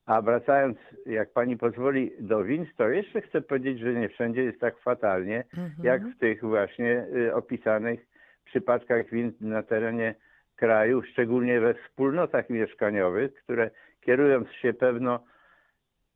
A 0.06 0.22
wracając, 0.22 0.78
jak 1.06 1.34
pani 1.34 1.58
pozwoli, 1.58 2.12
do 2.20 2.44
winc, 2.44 2.70
to 2.78 2.90
jeszcze 2.90 3.22
chcę 3.22 3.42
powiedzieć, 3.42 3.80
że 3.80 3.94
nie 3.94 4.10
wszędzie 4.10 4.44
jest 4.44 4.60
tak 4.60 4.80
fatalnie, 4.80 5.44
jak 5.84 6.02
w 6.04 6.18
tych 6.18 6.42
właśnie 6.42 7.06
y, 7.16 7.36
opisanych 7.36 8.06
przypadkach 8.46 9.10
winc 9.10 9.42
na 9.42 9.64
terenie 9.64 10.16
kraju, 10.56 11.02
szczególnie 11.02 11.60
we 11.60 11.74
wspólnotach 11.74 12.50
mieszkaniowych, 12.50 13.34
które 13.34 13.70
kierując 14.02 14.52
się 14.52 14.74
pewno 14.74 15.24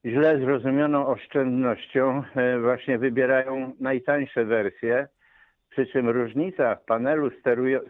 źle 0.06 0.40
zrozumianą 0.40 1.08
oszczędnością, 1.08 2.24
e, 2.36 2.60
właśnie 2.60 2.98
wybierają 2.98 3.74
najtańsze 3.80 4.46
wersje. 4.46 5.08
Przy 5.78 5.86
czym 5.86 6.10
różnica 6.10 6.76
w 6.76 6.86
panelu 6.86 7.32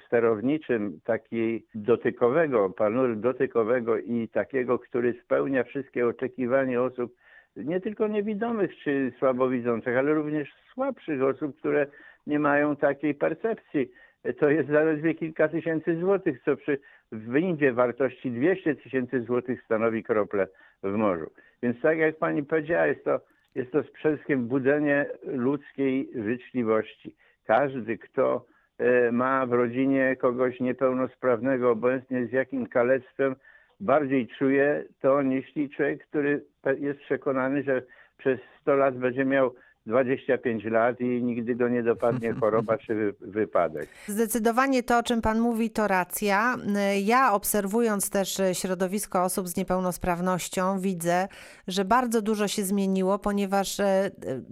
sterowniczym 0.06 1.00
takiej 1.04 1.66
dotykowego, 1.76 2.70
panelu 2.70 3.16
dotykowego 3.16 3.98
i 3.98 4.28
takiego, 4.28 4.80
który 4.80 5.14
spełnia 5.24 5.64
wszystkie 5.64 6.08
oczekiwania 6.08 6.84
osób 6.84 7.16
nie 7.56 7.82
tylko 7.82 8.08
niewidomych 8.08 8.78
czy 8.78 9.14
słabowidzących, 9.20 9.98
ale 9.98 10.14
również 10.14 10.50
słabszych 10.74 11.24
osób, 11.24 11.60
które 11.60 11.88
nie 12.28 12.40
mają 12.40 12.76
takiej 12.76 13.16
percepcji. 13.16 13.92
To 14.40 14.50
jest 14.50 14.70
zaledwie 14.70 15.16
kilka 15.16 15.48
tysięcy 15.48 16.00
złotych, 16.00 16.42
co 16.46 16.56
przy 16.58 16.80
windzie 17.12 17.74
wartości 17.74 18.32
200 18.32 18.76
tysięcy 18.76 19.22
złotych 19.22 19.64
stanowi 19.64 20.04
kroplę 20.04 20.48
w 20.84 20.92
morzu. 20.92 21.32
Więc 21.64 21.82
tak 21.82 21.98
jak 21.98 22.18
pani 22.18 22.44
powiedziała, 22.44 22.88
jest 22.88 23.04
to, 23.04 23.20
jest 23.56 23.72
to 23.72 23.84
przede 23.84 24.16
wszystkim 24.16 24.48
budzenie 24.48 25.06
ludzkiej 25.24 26.10
życzliwości. 26.16 27.16
Każdy, 27.48 27.98
kto 27.98 28.46
e, 28.78 29.12
ma 29.12 29.46
w 29.46 29.54
rodzinie 29.54 30.16
kogoś 30.16 30.60
niepełnosprawnego, 30.60 31.72
obojętnie 31.72 32.28
z 32.28 32.32
jakim 32.32 32.68
kalectwem, 32.68 33.36
bardziej 33.80 34.28
czuje 34.28 34.84
to 35.02 35.22
niż 35.22 35.46
człowiek, 35.76 36.08
który 36.08 36.46
jest 36.78 37.00
przekonany, 37.00 37.64
że 37.64 37.82
przez 38.18 38.40
100 38.62 38.76
lat 38.76 38.98
będzie 38.98 39.26
miał 39.26 39.56
25 39.88 40.66
lat 40.66 41.02
i 41.02 41.24
nigdy 41.24 41.56
go 41.56 41.70
nie 41.70 41.84
dopadnie 41.84 42.34
choroba 42.40 42.78
czy 42.78 42.96
wy- 42.96 43.14
wypadek. 43.22 43.88
Zdecydowanie 44.08 44.84
to, 44.84 44.98
o 44.98 45.04
czym 45.04 45.22
Pan 45.22 45.40
mówi, 45.40 45.70
to 45.70 45.88
racja. 45.88 46.56
Ja 47.04 47.34
obserwując 47.34 48.10
też 48.10 48.42
środowisko 48.54 49.24
osób 49.24 49.48
z 49.48 49.58
niepełnosprawnością, 49.58 50.80
widzę, 50.80 51.28
że 51.68 51.86
bardzo 51.86 52.22
dużo 52.22 52.48
się 52.48 52.64
zmieniło, 52.64 53.20
ponieważ 53.20 53.80
y, 53.80 53.84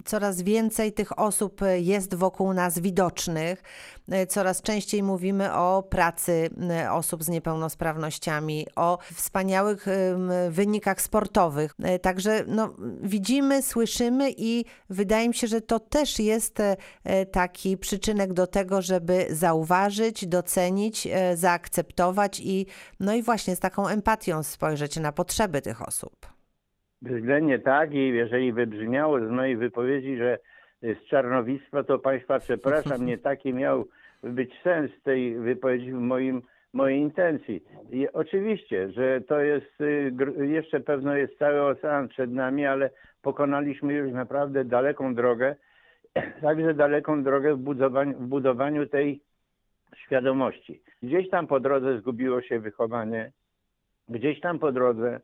coraz 0.06 0.42
więcej 0.42 0.94
tych 0.94 1.20
osób 1.20 1.62
jest 1.78 2.16
wokół 2.16 2.54
nas 2.54 2.80
widocznych. 2.80 3.64
Y, 4.14 4.28
Coraz 4.28 4.62
częściej 4.62 5.04
mówimy 5.04 5.54
o 5.54 5.84
pracy 5.84 6.50
y, 6.86 6.92
osób 6.92 7.24
z 7.24 7.30
niepełnosprawnościami, 7.30 8.68
o 8.76 8.98
wspaniałych 9.02 9.86
wynikach 10.50 11.02
sportowych. 11.02 11.72
Y, 11.96 12.00
Także 12.00 12.44
no, 12.48 12.76
widzimy, 13.02 13.62
słyszymy 13.62 14.32
i 14.38 14.66
wydaje 14.90 15.28
mi 15.28 15.34
się, 15.34 15.48
że 15.48 15.62
to 15.62 15.80
też 15.80 16.20
jest 16.20 16.60
e, 16.60 16.76
e, 17.04 17.26
taki 17.26 17.78
przyczynek 17.78 18.34
do 18.34 18.48
tego, 18.48 18.82
żeby 18.82 19.26
zauważyć, 19.30 20.28
docenić, 20.28 21.08
e, 21.08 21.38
zaakceptować 21.38 22.40
i 22.40 22.66
no 23.00 23.14
i 23.14 23.22
właśnie 23.24 23.56
z 23.56 23.60
taką 23.60 23.88
empatią 23.88 24.44
spojrzeć 24.44 25.00
na 25.00 25.12
potrzeby 25.12 25.62
tych 25.62 25.82
osób. 25.88 26.16
Względnie 27.02 27.60
tak 27.60 27.94
i 27.94 28.08
jeżeli 28.08 28.54
wybrzmiało 28.54 29.20
z 29.20 29.30
mojej 29.32 29.58
wypowiedzi, 29.58 30.18
że 30.18 30.40
z 30.82 31.10
czarnowictwa, 31.10 31.84
to 31.84 32.00
Państwa 32.00 32.40
przepraszam, 32.40 33.06
nie 33.06 33.18
taki 33.30 33.54
miał 33.54 33.86
być 34.24 34.62
sens 34.64 34.92
tej 35.04 35.40
wypowiedzi 35.40 35.92
w 35.92 36.00
moim, 36.00 36.42
mojej 36.74 37.00
intencji. 37.00 37.64
I 37.92 38.10
oczywiście, 38.10 38.92
że 38.92 39.22
to 39.22 39.40
jest, 39.40 39.82
y, 39.82 40.12
jeszcze 40.48 40.80
pewno 40.80 41.16
jest 41.16 41.38
cały 41.38 41.62
ocean 41.62 42.08
przed 42.08 42.32
nami, 42.32 42.66
ale 42.66 42.90
pokonaliśmy 43.22 43.94
już 43.94 44.12
naprawdę 44.12 44.66
daleką 44.66 45.16
drogę, 45.16 45.56
także 46.42 46.74
daleką 46.74 47.24
drogę 47.24 47.56
w 47.56 47.60
budowaniu, 47.60 48.18
w 48.18 48.28
budowaniu 48.28 48.86
tej 48.88 49.22
świadomości. 49.96 50.82
Gdzieś 51.04 51.30
tam 51.30 51.48
po 51.48 51.60
drodze 51.60 52.00
zgubiło 52.00 52.42
się 52.42 52.60
wychowanie, 52.60 53.32
gdzieś 54.10 54.40
tam 54.40 54.60
po 54.60 54.72
drodze 54.72 55.20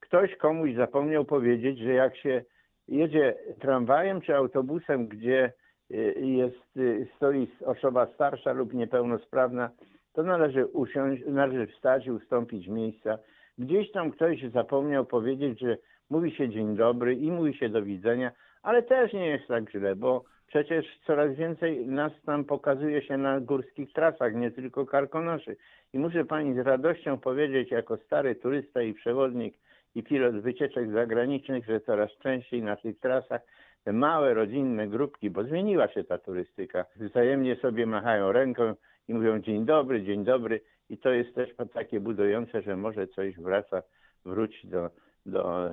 ktoś 0.00 0.36
komuś 0.36 0.74
zapomniał 0.74 1.24
powiedzieć, 1.24 1.78
że 1.78 1.92
jak 1.92 2.16
się 2.16 2.44
jedzie 2.88 3.34
tramwajem 3.60 4.20
czy 4.20 4.36
autobusem, 4.36 5.08
gdzie 5.08 5.52
y, 5.90 6.14
jest, 6.20 6.76
y, 6.76 7.06
stoi 7.16 7.48
osoba 7.64 8.06
starsza 8.14 8.52
lub 8.52 8.74
niepełnosprawna, 8.74 9.70
to 10.12 10.22
należy 10.22 10.66
usiąść, 10.66 11.22
należy 11.26 11.66
wstać 11.66 12.06
i 12.06 12.10
ustąpić 12.10 12.68
miejsca. 12.68 13.18
Gdzieś 13.58 13.92
tam 13.92 14.10
ktoś 14.10 14.42
zapomniał 14.52 15.06
powiedzieć, 15.06 15.60
że 15.60 15.76
mówi 16.10 16.30
się 16.30 16.48
dzień 16.48 16.76
dobry 16.76 17.14
i 17.14 17.32
mówi 17.32 17.54
się 17.54 17.68
do 17.68 17.82
widzenia, 17.82 18.32
ale 18.62 18.82
też 18.82 19.12
nie 19.12 19.26
jest 19.26 19.48
tak 19.48 19.70
źle, 19.70 19.96
bo 19.96 20.24
przecież 20.46 20.86
coraz 21.06 21.36
więcej 21.36 21.86
nas 21.86 22.12
tam 22.26 22.44
pokazuje 22.44 23.02
się 23.02 23.16
na 23.18 23.40
górskich 23.40 23.92
trasach, 23.92 24.34
nie 24.34 24.50
tylko 24.50 24.86
karkonoszy. 24.86 25.56
I 25.92 25.98
muszę 25.98 26.24
pani 26.24 26.54
z 26.54 26.58
radością 26.58 27.18
powiedzieć, 27.18 27.70
jako 27.70 27.96
stary 27.96 28.34
turysta 28.34 28.82
i 28.82 28.94
przewodnik 28.94 29.54
i 29.96 30.02
pilot 30.02 30.40
wycieczek 30.40 30.90
zagranicznych, 30.90 31.66
że 31.66 31.80
coraz 31.80 32.10
częściej 32.22 32.62
na 32.62 32.76
tych 32.76 32.98
trasach 33.00 33.40
te 33.84 33.92
małe 33.92 34.34
rodzinne 34.34 34.88
grupki, 34.88 35.30
bo 35.30 35.44
zmieniła 35.44 35.88
się 35.88 36.04
ta 36.04 36.18
turystyka, 36.18 36.84
wzajemnie 36.96 37.56
sobie 37.56 37.86
machają 37.86 38.32
ręką 38.32 38.74
i 39.08 39.14
mówią 39.14 39.38
dzień 39.38 39.64
dobry, 39.64 40.02
dzień 40.02 40.24
dobry. 40.24 40.60
I 40.88 40.98
to 40.98 41.10
jest 41.10 41.34
też 41.34 41.50
takie 41.74 42.00
budujące, 42.00 42.62
że 42.62 42.76
może 42.76 43.08
coś 43.08 43.36
wraca, 43.36 43.82
wróci 44.24 44.68
do, 44.68 44.90
do 45.26 45.70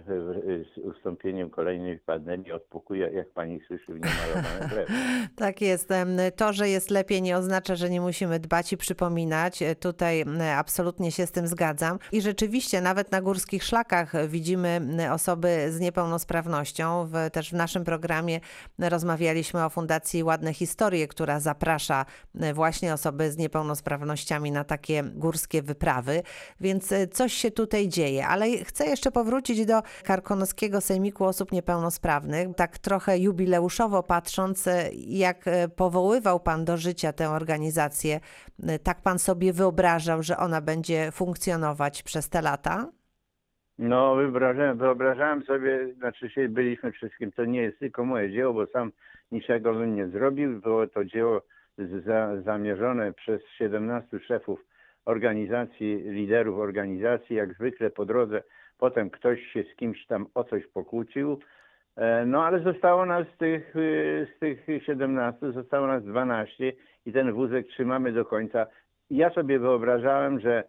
z 0.75 0.77
ustąpieniem 0.77 1.49
kolejnej 1.49 1.99
pandemii 1.99 2.51
odpukuje, 2.51 3.09
jak 3.13 3.29
pani 3.29 3.59
słyszy 3.67 3.85
w 3.93 3.99
niemalowane 3.99 4.67
drewno. 4.69 4.95
Tak 5.35 5.61
jest. 5.61 5.89
To, 6.35 6.53
że 6.53 6.69
jest 6.69 6.89
lepiej, 6.89 7.21
nie 7.21 7.37
oznacza, 7.37 7.75
że 7.75 7.89
nie 7.89 8.01
musimy 8.01 8.39
dbać 8.39 8.73
i 8.73 8.77
przypominać. 8.77 9.61
E, 9.61 9.75
Tutaj 9.75 10.25
absolutnie 10.55 11.11
się 11.11 11.27
z 11.27 11.31
tym 11.31 11.47
zgadzam. 11.47 11.99
I 12.11 12.21
rzeczywiście, 12.21 12.81
nawet 12.81 13.11
na 13.11 13.21
górskich 13.21 13.63
szlakach 13.63 14.27
widzimy 14.27 14.81
osoby 15.11 15.71
z 15.71 15.79
niepełnosprawnością. 15.79 17.05
W, 17.05 17.29
też 17.31 17.49
w 17.49 17.53
naszym 17.53 17.83
programie 17.83 18.39
rozmawialiśmy 18.79 19.65
o 19.65 19.69
Fundacji 19.69 20.23
Ładne 20.23 20.53
Historie, 20.53 21.07
która 21.07 21.39
zaprasza 21.39 22.05
właśnie 22.53 22.93
osoby 22.93 23.31
z 23.31 23.37
niepełnosprawnościami 23.37 24.51
na 24.51 24.63
takie 24.63 25.03
górskie 25.03 25.61
wyprawy. 25.61 26.23
Więc 26.59 26.91
e, 26.91 27.07
coś 27.07 27.33
się 27.33 27.51
tutaj 27.51 27.87
dzieje. 27.87 28.27
Ale 28.27 28.47
chcę 28.57 28.85
jeszcze 28.85 29.11
powrócić 29.11 29.42
do 29.43 29.81
Karkonoskiego 30.03 30.81
Sejmiku 30.81 31.25
Osób 31.25 31.51
Niepełnosprawnych. 31.51 32.47
Tak 32.55 32.77
trochę 32.77 33.19
jubileuszowo 33.19 34.03
patrząc, 34.03 34.67
e, 34.67 34.89
jak 35.07 35.47
e, 35.47 35.67
powoływał 35.67 36.39
Pan 36.39 36.65
do 36.65 36.77
życia 36.77 37.13
tę 37.13 37.29
organizację, 37.29 38.19
e, 38.63 38.79
tak 38.79 39.01
Pan 39.01 39.19
sobie 39.19 39.53
wyobrażał, 39.53 40.23
że 40.23 40.37
ona 40.37 40.61
będzie 40.61 41.11
funkcjonować 41.11 42.03
przez 42.03 42.29
te 42.29 42.41
lata? 42.41 42.91
No, 43.77 44.15
wyobrażałem, 44.15 44.77
wyobrażałem 44.77 45.43
sobie, 45.43 45.93
znaczy 45.93 46.29
się 46.29 46.49
byliśmy 46.49 46.91
wszystkim, 46.91 47.31
to 47.31 47.45
nie 47.45 47.61
jest 47.61 47.79
tylko 47.79 48.05
moje 48.05 48.31
dzieło, 48.31 48.53
bo 48.53 48.65
sam 48.67 48.91
niczego 49.31 49.73
bym 49.73 49.95
nie 49.95 50.07
zrobił. 50.07 50.61
Było 50.61 50.87
to 50.87 51.05
dzieło 51.05 51.41
za, 52.05 52.41
zamierzone 52.41 53.13
przez 53.13 53.41
17 53.57 54.19
szefów 54.19 54.59
organizacji, 55.05 55.95
liderów 55.95 56.59
organizacji, 56.59 57.35
jak 57.35 57.53
zwykle 57.53 57.89
po 57.89 58.05
drodze. 58.05 58.43
Potem 58.77 59.09
ktoś 59.09 59.39
się 59.47 59.63
z 59.63 59.75
kimś 59.75 60.05
tam 60.05 60.25
o 60.35 60.43
coś 60.43 60.67
pokłócił. 60.67 61.39
E, 61.95 62.25
No 62.25 62.45
ale 62.45 62.59
zostało 62.59 63.05
nas 63.05 63.27
z 63.35 63.37
tych, 63.37 63.73
z 64.35 64.39
tych 64.39 64.83
17, 64.85 65.51
zostało 65.51 65.87
nas 65.87 66.03
12 66.03 66.73
i 67.05 67.13
ten 67.13 67.31
wózek 67.31 67.67
trzymamy 67.67 68.11
do 68.11 68.25
końca. 68.25 68.67
Ja 69.09 69.29
sobie 69.29 69.59
wyobrażałem, 69.59 70.39
że 70.39 70.63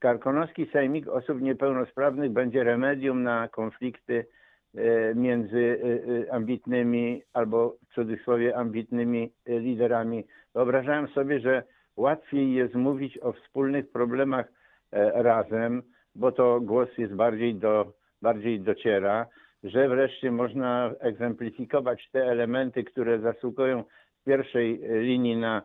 Karkonoski 0.00 0.66
Sejmik 0.72 1.08
Osób 1.08 1.40
Niepełnosprawnych 1.40 2.30
będzie 2.30 2.64
remedium 2.64 3.22
na 3.22 3.48
konflikty 3.48 4.26
e, 4.74 5.14
między 5.14 5.80
e, 5.82 6.26
e, 6.28 6.32
ambitnymi 6.32 7.22
albo 7.32 7.76
w 7.90 7.94
cudzysłowie 7.94 8.56
ambitnymi 8.56 9.32
e, 9.46 9.58
liderami. 9.58 10.26
Wyobrażałem 10.54 11.08
sobie, 11.08 11.40
że 11.40 11.62
łatwiej 11.96 12.52
jest 12.52 12.74
mówić 12.74 13.18
o 13.18 13.32
wspólnych 13.32 13.90
problemach 13.90 14.46
e, 14.92 15.22
razem, 15.22 15.82
bo 16.20 16.32
to 16.32 16.60
głos 16.60 16.88
jest 16.98 17.14
bardziej, 17.14 17.54
do, 17.54 17.92
bardziej 18.22 18.60
dociera, 18.60 19.26
że 19.64 19.88
wreszcie 19.88 20.30
można 20.30 20.90
egzemplifikować 21.00 22.08
te 22.12 22.24
elementy, 22.24 22.84
które 22.84 23.18
zasługują 23.18 23.84
w 24.20 24.24
pierwszej 24.24 24.80
linii 25.00 25.36
na 25.36 25.62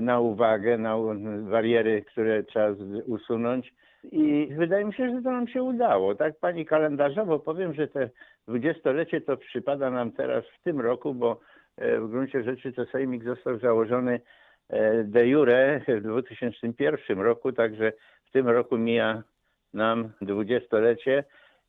na 0.00 0.20
uwagę, 0.20 0.78
na 0.78 0.96
bariery, 1.50 2.02
które 2.02 2.42
trzeba 2.42 2.68
usunąć. 3.06 3.74
I 4.12 4.48
wydaje 4.56 4.84
mi 4.84 4.94
się, 4.94 5.10
że 5.10 5.22
to 5.22 5.30
nam 5.30 5.48
się 5.48 5.62
udało. 5.62 6.14
Tak 6.14 6.38
pani 6.40 6.66
kalendarzowo 6.66 7.38
powiem, 7.38 7.74
że 7.74 7.88
te 7.88 8.10
dwudziestolecie 8.48 9.20
to 9.20 9.36
przypada 9.36 9.90
nam 9.90 10.12
teraz 10.12 10.44
w 10.44 10.62
tym 10.62 10.80
roku, 10.80 11.14
bo 11.14 11.40
e, 11.76 12.00
w 12.00 12.10
gruncie 12.10 12.42
rzeczy 12.42 12.72
to 12.72 12.86
Sejmik 12.86 13.24
został 13.24 13.58
założony 13.58 14.20
e, 14.68 15.04
de 15.04 15.28
jure 15.28 15.80
w 15.88 16.02
2001 16.02 17.20
roku, 17.20 17.52
także 17.52 17.92
w 18.24 18.30
tym 18.30 18.48
roku 18.48 18.78
mija 18.78 19.22
nam 19.74 20.12
dwudziestolecie 20.20 21.24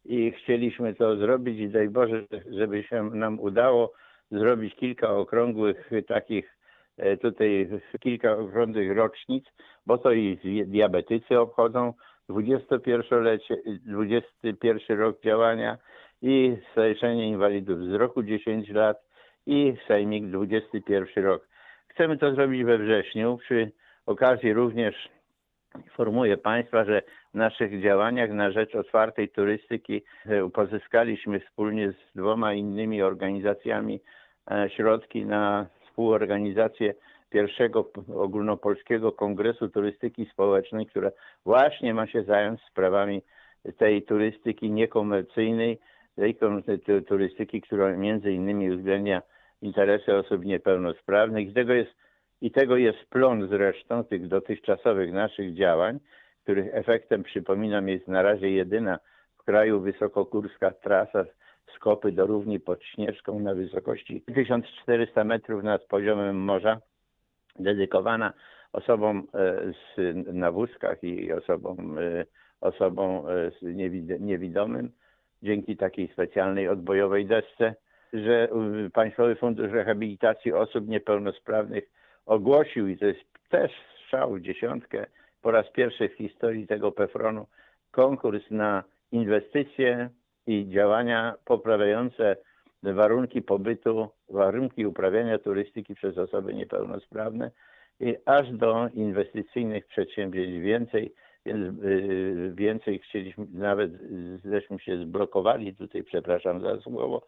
i 0.05 0.31
chcieliśmy 0.31 0.93
to 0.93 1.15
zrobić 1.17 1.59
i 1.59 1.69
daj 1.69 1.89
Boże, 1.89 2.23
żeby 2.51 2.83
się 2.83 3.03
nam 3.03 3.39
udało 3.39 3.93
zrobić 4.31 4.75
kilka 4.75 5.09
okrągłych 5.09 5.89
takich 6.07 6.57
e, 6.97 7.17
tutaj 7.17 7.69
kilka 7.99 8.37
okrągłych 8.37 8.97
rocznic, 8.97 9.45
bo 9.85 9.97
to 9.97 10.11
i 10.11 10.39
diabetycy 10.67 11.39
obchodzą 11.39 11.93
21-lecie, 12.29 13.55
21 13.85 14.99
rok 14.99 15.21
działania 15.21 15.77
i 16.21 16.57
Stowarzyszenie 16.71 17.27
Inwalidów 17.29 17.79
Wzroku 17.79 18.23
10 18.23 18.69
lat 18.69 18.97
i 19.45 19.73
Sejmik 19.87 20.31
21 20.31 21.23
rok. 21.23 21.47
Chcemy 21.87 22.17
to 22.17 22.35
zrobić 22.35 22.63
we 22.63 22.77
wrześniu. 22.77 23.37
Przy 23.37 23.71
okazji 24.05 24.53
również 24.53 25.09
informuję 25.77 26.37
Państwa, 26.37 26.85
że 26.85 27.01
w 27.33 27.37
naszych 27.37 27.81
działaniach 27.81 28.31
na 28.31 28.51
rzecz 28.51 28.75
otwartej 28.75 29.29
turystyki 29.29 30.01
e, 30.25 30.49
pozyskaliśmy 30.49 31.39
wspólnie 31.39 31.91
z 31.91 32.15
dwoma 32.15 32.53
innymi 32.53 33.01
organizacjami 33.01 33.99
e, 34.51 34.69
środki 34.69 35.25
na 35.25 35.65
współorganizację 35.85 36.93
pierwszego 37.29 37.91
ogólnopolskiego 38.15 39.11
kongresu 39.11 39.69
turystyki 39.69 40.25
społecznej, 40.25 40.85
która 40.85 41.11
właśnie 41.45 41.93
ma 41.93 42.07
się 42.07 42.23
zająć 42.23 42.61
sprawami 42.61 43.21
tej 43.77 44.03
turystyki 44.03 44.71
niekomercyjnej, 44.71 45.79
tej 46.15 46.37
turystyki, 47.07 47.61
która 47.61 47.97
między 47.97 48.31
innymi 48.31 48.71
uwzględnia 48.71 49.21
interesy 49.61 50.15
osób 50.15 50.45
niepełnosprawnych. 50.45 51.47
I 51.49 51.53
tego 51.53 51.73
jest, 51.73 51.91
i 52.41 52.51
tego 52.51 52.77
jest 52.77 53.05
plon 53.09 53.47
zresztą 53.47 54.03
tych 54.03 54.27
dotychczasowych 54.27 55.13
naszych 55.13 55.53
działań, 55.53 55.99
których 56.43 56.75
efektem, 56.75 57.23
przypominam, 57.23 57.89
jest 57.89 58.07
na 58.07 58.21
razie 58.21 58.51
jedyna 58.51 58.99
w 59.37 59.43
kraju 59.43 59.81
wysokogórska 59.81 60.71
trasa 60.71 61.25
z 61.75 61.79
Kopy 61.79 62.11
do 62.11 62.27
Równi 62.27 62.59
pod 62.59 62.83
Śnieżką 62.83 63.39
na 63.39 63.55
wysokości 63.55 64.23
1400 64.35 65.23
metrów 65.23 65.63
nad 65.63 65.83
poziomem 65.85 66.35
morza, 66.35 66.81
dedykowana 67.59 68.33
osobom 68.73 69.27
e, 69.33 69.71
z, 69.71 70.15
na 70.33 70.51
wózkach 70.51 71.03
i 71.03 71.33
osobom, 71.33 71.97
e, 71.97 72.25
osobom 72.61 73.25
e, 73.27 74.19
niewidomym 74.19 74.91
dzięki 75.43 75.77
takiej 75.77 76.07
specjalnej 76.07 76.67
odbojowej 76.67 77.25
desce, 77.25 77.75
że 78.13 78.49
Państwowy 78.93 79.35
Fundusz 79.35 79.71
Rehabilitacji 79.71 80.53
Osób 80.53 80.87
Niepełnosprawnych 80.87 81.83
ogłosił, 82.25 82.87
i 82.87 82.97
to 82.97 83.05
jest 83.05 83.19
też 83.49 83.71
strzał 84.03 84.33
w 84.33 84.41
dziesiątkę, 84.41 85.05
po 85.41 85.51
raz 85.51 85.71
pierwszy 85.71 86.09
w 86.09 86.13
historii 86.13 86.67
tego 86.67 86.91
PEFRON-u, 86.91 87.47
konkurs 87.91 88.43
na 88.51 88.83
inwestycje 89.11 90.09
i 90.47 90.69
działania 90.69 91.35
poprawiające 91.45 92.37
warunki 92.83 93.41
pobytu, 93.41 94.09
warunki 94.29 94.85
uprawiania 94.85 95.37
turystyki 95.39 95.95
przez 95.95 96.17
osoby 96.17 96.53
niepełnosprawne 96.53 97.51
i 97.99 98.15
aż 98.25 98.51
do 98.51 98.89
inwestycyjnych 98.93 99.87
przedsięwzięć 99.87 100.63
więcej, 100.63 101.13
więc 101.45 101.83
y, 101.83 102.53
więcej 102.55 102.99
chcieliśmy, 102.99 103.45
nawet 103.53 103.91
żeśmy 104.45 104.79
się 104.79 104.97
zblokowali 104.97 105.75
tutaj, 105.75 106.03
przepraszam 106.03 106.61
za 106.61 106.81
słowo, 106.81 107.21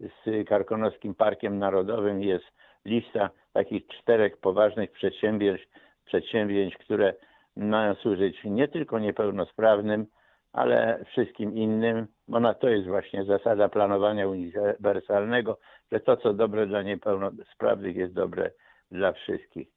z 0.00 0.48
Karkonoskim 0.48 1.14
Parkiem 1.14 1.58
Narodowym 1.58 2.22
jest 2.22 2.44
lista 2.84 3.30
takich 3.52 3.86
czterech 3.86 4.36
poważnych 4.36 4.92
przedsięwzięć, 4.92 5.68
przedsięwzięć, 6.04 6.76
które 6.76 7.14
mają 7.56 7.94
służyć 7.94 8.44
nie 8.44 8.68
tylko 8.68 8.98
niepełnosprawnym, 8.98 10.06
ale 10.52 11.04
wszystkim 11.04 11.56
innym, 11.56 12.06
bo 12.28 12.40
na 12.40 12.54
to 12.54 12.68
jest 12.68 12.88
właśnie 12.88 13.24
zasada 13.24 13.68
planowania 13.68 14.28
uniwersalnego, 14.28 15.58
że 15.92 16.00
to, 16.00 16.16
co 16.16 16.34
dobre 16.34 16.66
dla 16.66 16.82
niepełnosprawnych, 16.82 17.96
jest 17.96 18.12
dobre 18.12 18.50
dla 18.90 19.12
wszystkich. 19.12 19.68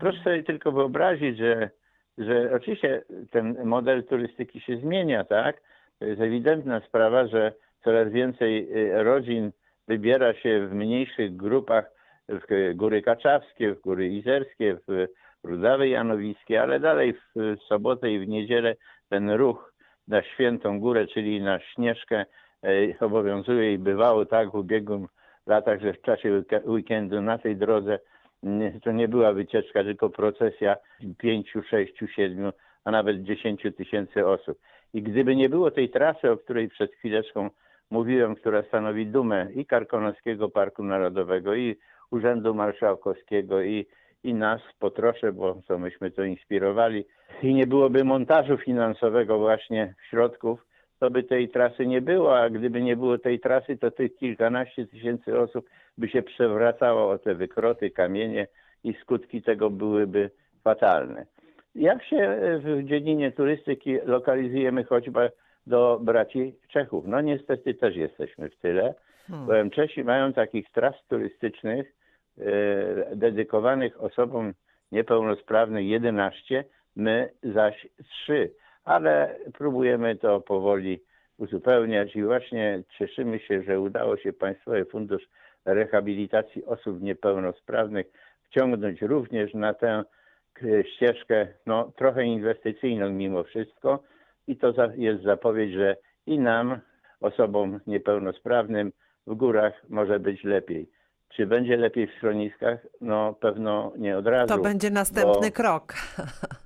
Proszę 0.00 0.18
sobie 0.18 0.42
tylko 0.42 0.72
wyobrazić, 0.72 1.38
że, 1.38 1.70
że 2.18 2.50
oczywiście 2.54 3.02
ten 3.30 3.64
model 3.64 4.04
turystyki 4.04 4.60
się 4.60 4.76
zmienia, 4.76 5.24
tak? 5.24 5.62
To 5.98 6.04
jest 6.04 6.20
ewidentna 6.20 6.80
sprawa, 6.80 7.26
że 7.26 7.52
coraz 7.84 8.12
więcej 8.12 8.76
y, 8.76 9.02
rodzin 9.02 9.52
wybiera 9.88 10.34
się 10.34 10.66
w 10.66 10.74
mniejszych 10.74 11.36
grupach 11.36 11.90
w 12.30 12.74
Góry 12.76 13.02
Kaczawskie, 13.02 13.74
w 13.74 13.80
Góry 13.80 14.08
Izerskie, 14.08 14.76
w 14.88 15.06
Rudawy 15.44 15.88
Janowiskie, 15.88 16.62
ale 16.62 16.80
dalej 16.80 17.14
w 17.14 17.56
sobotę 17.68 18.12
i 18.12 18.18
w 18.18 18.28
niedzielę 18.28 18.76
ten 19.08 19.30
ruch 19.30 19.74
na 20.08 20.22
Świętą 20.22 20.80
Górę, 20.80 21.06
czyli 21.06 21.40
na 21.40 21.60
Śnieżkę 21.60 22.24
e, 22.64 22.98
obowiązuje 23.00 23.72
i 23.74 23.78
bywało 23.78 24.26
tak 24.26 24.50
w 24.50 24.54
ubiegłym 24.54 25.06
latach, 25.46 25.80
że 25.80 25.92
w 25.92 26.02
czasie 26.02 26.28
week- 26.28 26.68
weekendu 26.68 27.20
na 27.22 27.38
tej 27.38 27.56
drodze 27.56 27.98
nie- 28.42 28.80
to 28.84 28.92
nie 28.92 29.08
była 29.08 29.32
wycieczka, 29.32 29.84
tylko 29.84 30.10
procesja 30.10 30.76
pięciu, 31.18 31.62
sześciu, 31.62 32.06
siedmiu, 32.06 32.52
a 32.84 32.90
nawet 32.90 33.22
dziesięciu 33.22 33.72
tysięcy 33.72 34.26
osób. 34.26 34.58
I 34.94 35.02
gdyby 35.02 35.36
nie 35.36 35.48
było 35.48 35.70
tej 35.70 35.88
trasy, 35.90 36.30
o 36.30 36.36
której 36.36 36.68
przed 36.68 36.92
chwileczką 36.94 37.50
mówiłem, 37.90 38.34
która 38.34 38.62
stanowi 38.62 39.06
dumę 39.06 39.46
i 39.54 39.66
Karkonoskiego 39.66 40.48
Parku 40.48 40.84
Narodowego, 40.84 41.54
i 41.54 41.76
Urzędu 42.10 42.54
Marszałkowskiego, 42.54 43.62
i, 43.62 43.86
i 44.24 44.34
nas, 44.34 44.60
Potrosze, 44.78 45.32
bo 45.32 45.56
to 45.68 45.78
myśmy 45.78 46.10
to 46.10 46.24
inspirowali, 46.24 47.04
i 47.42 47.54
nie 47.54 47.66
byłoby 47.66 48.04
montażu 48.04 48.56
finansowego 48.56 49.38
właśnie 49.38 49.94
środków, 50.08 50.66
to 50.98 51.10
by 51.10 51.22
tej 51.22 51.48
trasy 51.48 51.86
nie 51.86 52.00
było, 52.00 52.38
a 52.38 52.50
gdyby 52.50 52.82
nie 52.82 52.96
było 52.96 53.18
tej 53.18 53.40
trasy, 53.40 53.76
to 53.76 53.90
tych 53.90 54.16
kilkanaście 54.16 54.86
tysięcy 54.86 55.38
osób 55.38 55.70
by 55.98 56.08
się 56.08 56.22
przewracało 56.22 57.10
o 57.10 57.18
te 57.18 57.34
wykroty, 57.34 57.90
kamienie 57.90 58.46
i 58.84 58.94
skutki 58.94 59.42
tego 59.42 59.70
byłyby 59.70 60.30
fatalne. 60.64 61.26
Jak 61.74 62.04
się 62.04 62.38
w 62.64 62.84
dziedzinie 62.84 63.32
turystyki 63.32 63.98
lokalizujemy 64.04 64.84
choćby 64.84 65.30
do 65.66 66.00
braci 66.02 66.54
Czechów? 66.68 67.04
No 67.06 67.20
niestety 67.20 67.74
też 67.74 67.96
jesteśmy 67.96 68.48
w 68.48 68.56
tyle, 68.56 68.94
bowiem 69.28 69.70
Czesi 69.70 70.04
mają 70.04 70.32
takich 70.32 70.70
tras 70.72 70.94
turystycznych 71.08 71.92
e, 72.38 73.16
dedykowanych 73.16 74.02
osobom 74.02 74.54
niepełnosprawnych 74.92 75.86
11, 75.86 76.64
my 76.96 77.30
zaś 77.42 77.88
3, 78.08 78.50
ale 78.84 79.36
próbujemy 79.54 80.16
to 80.16 80.40
powoli 80.40 81.00
uzupełniać 81.38 82.16
i 82.16 82.22
właśnie 82.24 82.82
cieszymy 82.98 83.38
się, 83.38 83.62
że 83.62 83.80
udało 83.80 84.16
się 84.16 84.32
Państwowy 84.32 84.84
Fundusz 84.84 85.28
Rehabilitacji 85.64 86.64
Osób 86.64 87.02
Niepełnosprawnych 87.02 88.06
wciągnąć 88.42 89.02
również 89.02 89.54
na 89.54 89.74
tę 89.74 90.04
k- 90.52 90.66
ścieżkę 90.96 91.48
no, 91.66 91.92
trochę 91.96 92.24
inwestycyjną 92.24 93.10
mimo 93.10 93.44
wszystko. 93.44 94.02
I 94.46 94.56
to 94.56 94.72
jest 94.96 95.22
zapowiedź, 95.22 95.72
że 95.72 95.96
i 96.26 96.38
nam, 96.38 96.78
osobom 97.20 97.80
niepełnosprawnym, 97.86 98.92
w 99.30 99.34
górach 99.34 99.72
może 99.88 100.20
być 100.20 100.44
lepiej. 100.44 100.88
Czy 101.28 101.46
będzie 101.46 101.76
lepiej 101.76 102.06
w 102.06 102.14
schroniskach? 102.14 102.86
No 103.00 103.34
pewno 103.40 103.92
nie 103.98 104.18
od 104.18 104.26
razu. 104.26 104.56
To 104.56 104.62
będzie 104.62 104.90
następny 104.90 105.48
bo- 105.48 105.54
krok. 105.54 105.94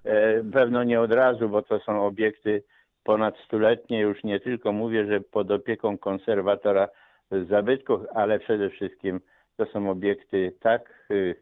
E, 0.05 0.45
Pewno 0.53 0.85
nie 0.85 1.01
od 1.01 1.13
razu, 1.13 1.49
bo 1.49 1.63
to 1.63 1.79
są 1.79 2.07
obiekty 2.07 2.63
ponad 3.05 3.35
stuletnie. 3.47 4.01
Już 4.01 4.25
nie 4.25 4.41
tylko 4.41 4.73
mówię, 4.73 5.07
że 5.07 5.21
pod 5.21 5.51
opieką 5.51 5.99
konserwatora 5.99 6.89
zabytków, 7.51 8.01
ale 8.15 8.39
przede 8.39 8.71
wszystkim 8.71 9.21
to 9.57 9.67
są 9.67 9.91
obiekty 9.91 10.53
tak, 10.61 11.07
y, 11.11 11.35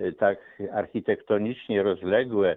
y, 0.00 0.12
tak 0.12 0.38
architektonicznie 0.72 1.82
rozległe, 1.82 2.56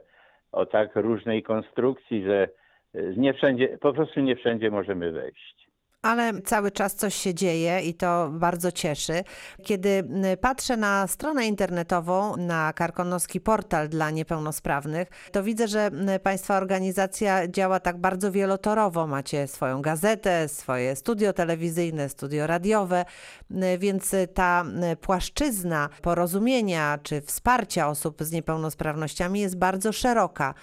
o 0.52 0.66
tak 0.66 0.96
różnej 0.96 1.44
konstrukcji, 1.44 2.24
że 2.24 2.48
y, 2.96 3.14
nie 3.18 3.34
wszędzie, 3.34 3.78
po 3.82 3.94
prostu 3.94 4.20
nie 4.20 4.36
wszędzie 4.36 4.72
możemy 4.72 5.12
wejść. 5.12 5.63
Ale 6.04 6.42
cały 6.42 6.72
czas 6.72 6.96
coś 6.96 7.16
się 7.16 7.34
dzieje 7.34 7.82
i 7.82 7.94
to 7.94 8.30
bardzo 8.32 8.72
cieszy. 8.72 9.24
Kiedy 9.64 9.90
m, 9.90 10.24
patrzę 10.42 10.78
na 10.78 11.08
stronę 11.08 11.48
internetową, 11.48 12.38
na 12.38 12.74
Karkonoski 12.74 13.42
portal 13.42 13.90
dla 13.90 14.12
niepełnosprawnych, 14.12 15.08
to 15.32 15.44
widzę, 15.44 15.68
że 15.68 15.86
m, 15.86 16.08
Państwa 16.24 16.58
organizacja 16.58 17.48
działa 17.48 17.80
tak 17.80 17.98
bardzo 17.98 18.32
wielotorowo. 18.32 19.08
Macie 19.08 19.48
swoją 19.48 19.82
gazetę, 19.82 20.48
swoje 20.48 20.96
studio 20.96 21.34
telewizyjne, 21.34 22.10
studio 22.10 22.48
radiowe, 22.48 23.06
m, 23.52 23.80
więc 23.80 24.12
ta 24.34 24.66
płaszczyzna 25.02 25.90
porozumienia 26.02 27.00
czy 27.04 27.22
wsparcia 27.22 27.90
osób 27.90 28.24
z 28.24 28.32
niepełnosprawnościami 28.32 29.40
jest 29.40 29.58
bardzo 29.58 29.92
szeroka. 29.92 30.54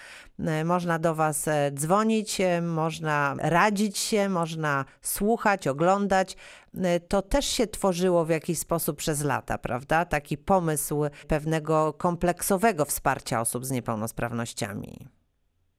E, 0.47 0.63
Można 0.65 0.99
do 0.99 1.15
Was 1.15 1.47
e, 1.47 1.71
dzwonić, 1.71 2.41
e, 2.41 2.61
można 2.61 3.35
radzić 3.43 3.97
się, 3.97 4.29
można 4.29 4.85
słuchać, 5.01 5.67
oglądać. 5.67 6.35
To 7.07 7.21
też 7.21 7.45
się 7.45 7.67
tworzyło 7.67 8.25
w 8.25 8.29
jakiś 8.29 8.59
sposób 8.59 8.97
przez 8.97 9.23
lata, 9.25 9.57
prawda? 9.57 10.05
Taki 10.05 10.37
pomysł 10.37 11.03
pewnego 11.27 11.93
kompleksowego 11.93 12.85
wsparcia 12.85 13.41
osób 13.41 13.65
z 13.65 13.71
niepełnosprawnościami. 13.71 14.97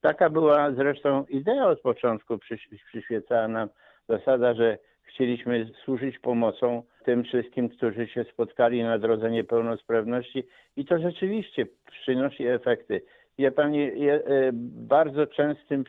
Taka 0.01 0.31
była 0.31 0.73
zresztą 0.75 1.25
idea 1.25 1.67
od 1.67 1.81
początku, 1.81 2.35
przyś- 2.35 2.85
przyświecała 2.89 3.49
nam 3.49 3.69
zasada, 4.09 4.55
że 4.55 4.79
chcieliśmy 5.03 5.71
służyć 5.85 6.19
pomocą 6.19 6.83
tym 7.05 7.25
wszystkim, 7.25 7.69
którzy 7.69 8.09
się 8.09 8.25
spotkali 8.33 8.83
na 8.83 8.99
drodze 8.99 9.31
niepełnosprawności 9.31 10.47
i 10.77 10.85
to 10.85 10.99
rzeczywiście 10.99 11.67
przynosi 12.03 12.47
efekty. 12.47 13.03
Wie 13.39 13.51
pani, 13.51 13.79
je- 13.79 14.25
e, 14.27 14.51
bardzo 14.93 15.27
częstym 15.27 15.85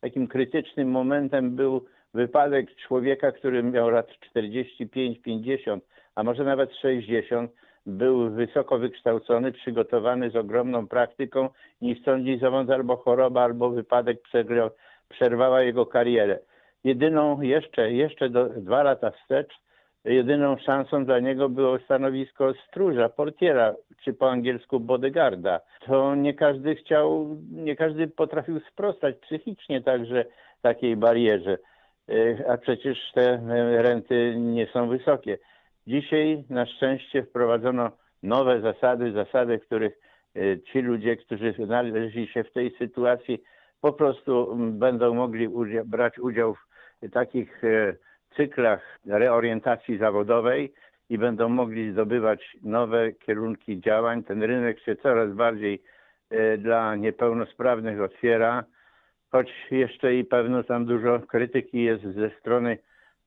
takim 0.00 0.26
krytycznym 0.26 0.88
momentem 0.90 1.56
był 1.56 1.84
wypadek 2.14 2.76
człowieka, 2.76 3.32
który 3.32 3.62
miał 3.62 3.90
lat 3.90 4.08
45-50, 4.20 5.80
a 6.14 6.22
może 6.22 6.44
nawet 6.44 6.74
60, 6.76 7.50
był 7.86 8.30
wysoko 8.30 8.78
wykształcony, 8.78 9.52
przygotowany 9.52 10.30
z 10.30 10.36
ogromną 10.36 10.88
praktyką, 10.88 11.48
ni 11.80 11.94
stąd, 12.00 12.24
ni 12.24 12.38
zowąd 12.38 12.70
albo 12.70 12.96
choroba, 12.96 13.42
albo 13.42 13.70
wypadek 13.70 14.22
przerwał, 14.22 14.70
przerwała 15.08 15.62
jego 15.62 15.86
karierę. 15.86 16.38
Jedyną 16.84 17.40
jeszcze, 17.40 17.92
jeszcze 17.92 18.30
do, 18.30 18.48
dwa 18.48 18.82
lata 18.82 19.10
wstecz, 19.10 19.60
jedyną 20.04 20.56
szansą 20.58 21.04
dla 21.04 21.20
niego 21.20 21.48
było 21.48 21.78
stanowisko 21.78 22.54
stróża, 22.68 23.08
portiera, 23.08 23.74
czy 24.04 24.12
po 24.12 24.30
angielsku 24.30 24.80
bodyguarda. 24.80 25.60
To 25.86 26.14
nie 26.14 26.34
każdy 26.34 26.74
chciał, 26.74 27.36
nie 27.52 27.76
każdy 27.76 28.08
potrafił 28.08 28.60
sprostać 28.60 29.16
psychicznie 29.16 29.82
także 29.82 30.24
takiej 30.62 30.96
barierze, 30.96 31.58
E, 32.10 32.50
a 32.50 32.58
przecież 32.58 32.98
te 33.14 33.22
e, 33.22 33.82
renty 33.82 34.34
nie 34.38 34.66
są 34.66 34.88
wysokie. 34.88 35.38
Dzisiaj 35.86 36.44
na 36.50 36.66
szczęście 36.66 37.22
wprowadzono 37.22 37.90
nowe 38.22 38.60
zasady, 38.60 39.12
zasady, 39.12 39.58
których 39.58 39.98
e, 40.36 40.60
ci 40.60 40.80
ludzie, 40.80 41.16
którzy 41.16 41.54
znaleźli 41.66 42.26
się 42.26 42.44
w 42.44 42.52
tej 42.52 42.76
sytuacji, 42.78 43.42
po 43.80 43.92
prostu 43.92 44.56
będą 44.56 45.14
mogli 45.14 45.48
brać 45.84 46.18
udział 46.18 46.54
w 46.54 47.10
takich 47.12 47.62
cyklach 48.36 48.98
reorientacji 49.06 49.98
zawodowej 49.98 50.72
i 51.08 51.18
będą 51.18 51.48
mogli 51.48 51.92
zdobywać 51.92 52.56
nowe 52.62 53.12
kierunki 53.12 53.80
działań. 53.80 54.24
Ten 54.24 54.42
rynek 54.42 54.80
się 54.80 54.96
coraz 54.96 55.32
bardziej 55.32 55.82
e, 56.30 56.58
dla 56.58 56.96
niepełnosprawnych 56.96 58.00
otwiera, 58.00 58.64
choć 59.30 59.52
jeszcze 59.70 60.14
i 60.14 60.24
pewno 60.24 60.62
tam 60.64 60.86
dużo 60.86 61.20
krytyki 61.20 61.82
jest 61.82 62.04
ze 62.04 62.30
strony 62.30 62.78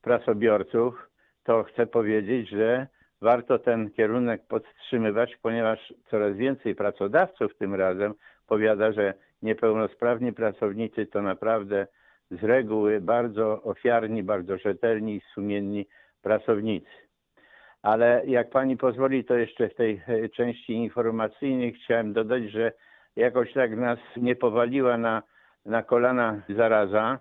prasobiorców, 0.02 1.10
to 1.44 1.64
chcę 1.64 1.88
powiedzieć, 1.88 2.50
że 2.50 2.88
warto 3.22 3.60
ten 3.60 3.92
kierunek 3.92 4.42
podtrzymywać, 4.48 5.38
ponieważ 5.42 5.94
coraz 6.10 6.36
więcej 6.38 6.76
pracodawców 6.76 7.58
tym 7.58 7.76
razem 7.76 8.14
powiada, 8.48 8.92
że 8.92 9.14
niepełnosprawni 9.42 10.34
pracownicy 10.34 11.06
to 11.06 11.22
naprawdę 11.22 11.88
z 12.42 12.44
reguły 12.44 13.02
bardzo 13.02 13.62
ofiarni, 13.64 14.24
bardzo 14.24 14.58
rzetelni 14.58 15.16
i 15.16 15.22
sumienni 15.34 15.88
pracownicy. 16.22 16.88
Ale 17.82 18.22
jak 18.28 18.50
pani 18.50 18.78
pozwoli, 18.78 19.26
to 19.26 19.36
jeszcze 19.36 19.70
w 19.70 19.76
tej 19.76 20.02
e, 20.08 20.30
części 20.30 20.74
informacyjnej 20.74 21.74
chciałem 21.74 22.14
dodać, 22.14 22.44
że 22.52 22.72
jakoś 23.16 23.54
tak 23.54 23.78
nas 23.78 24.00
nie 24.18 24.36
powaliła 24.36 24.98
na, 24.98 25.24
na 25.66 25.84
kolana 25.84 26.42
zaraza. 26.50 27.20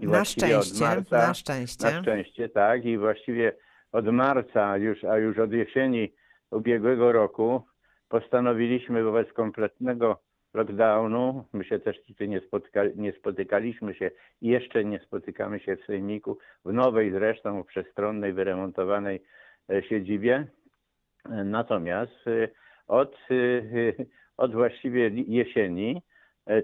I 0.00 0.06
Na 0.06 0.24
szczęście, 0.24 0.84
marca- 0.84 1.26
na 1.28 1.34
szczęście. 1.34 1.84
na 1.84 2.02
szczęście, 2.02 2.48
tak. 2.48 2.84
I 2.84 2.98
właściwie 2.98 3.52
od 3.92 4.06
marca, 4.06 4.76
już, 4.76 5.04
a 5.04 5.18
już 5.18 5.38
od 5.38 5.52
jesieni 5.52 6.12
ubiegłego 6.50 7.12
roku 7.12 7.66
postanowiliśmy 8.08 9.02
wobec 9.04 9.32
kompletnego 9.32 10.20
lockdownu, 10.54 11.44
my 11.52 11.64
się 11.64 11.78
też 11.78 12.02
tutaj 12.02 12.28
nie, 12.28 12.40
spotka, 12.40 12.80
nie 12.96 13.12
spotykaliśmy 13.12 13.94
się 13.94 14.10
i 14.40 14.48
jeszcze 14.48 14.84
nie 14.84 14.98
spotykamy 14.98 15.60
się 15.60 15.76
w 15.76 15.84
Sejmiku, 15.84 16.38
w 16.64 16.72
nowej 16.72 17.12
zresztą 17.12 17.64
przestronnej, 17.64 18.32
wyremontowanej 18.32 19.22
e, 19.70 19.82
siedzibie. 19.82 20.46
Natomiast 21.44 22.26
e, 22.26 22.48
od, 22.86 23.16
e, 23.30 24.04
od 24.44 24.52
właściwie 24.52 25.08
jesieni 25.08 26.02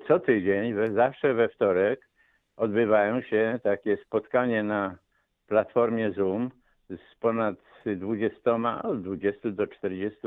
co 0.09 0.21
tydzień, 0.21 0.75
zawsze 0.95 1.35
we 1.35 1.49
wtorek 1.49 2.09
odbywają 2.57 3.23
się 3.23 3.61
takie 3.63 3.97
spotkanie 3.97 4.63
na 4.63 4.99
platformie 5.47 6.13
Zoom 6.13 6.51
z 6.91 7.15
ponad 7.21 7.57
20, 7.97 8.83
od 8.83 9.03
20 9.03 9.51
do 9.51 9.67
40 9.67 10.19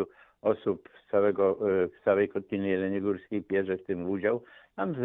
osób 0.43 0.89
z, 1.03 1.11
całego, 1.11 1.57
e, 1.83 1.87
z 1.87 2.03
całej 2.03 2.29
Kotliny 2.29 2.67
Jeleniogórskiej 2.67 3.41
bierze 3.41 3.77
w 3.77 3.85
tym 3.85 4.09
udział. 4.09 4.43
Tam 4.75 4.95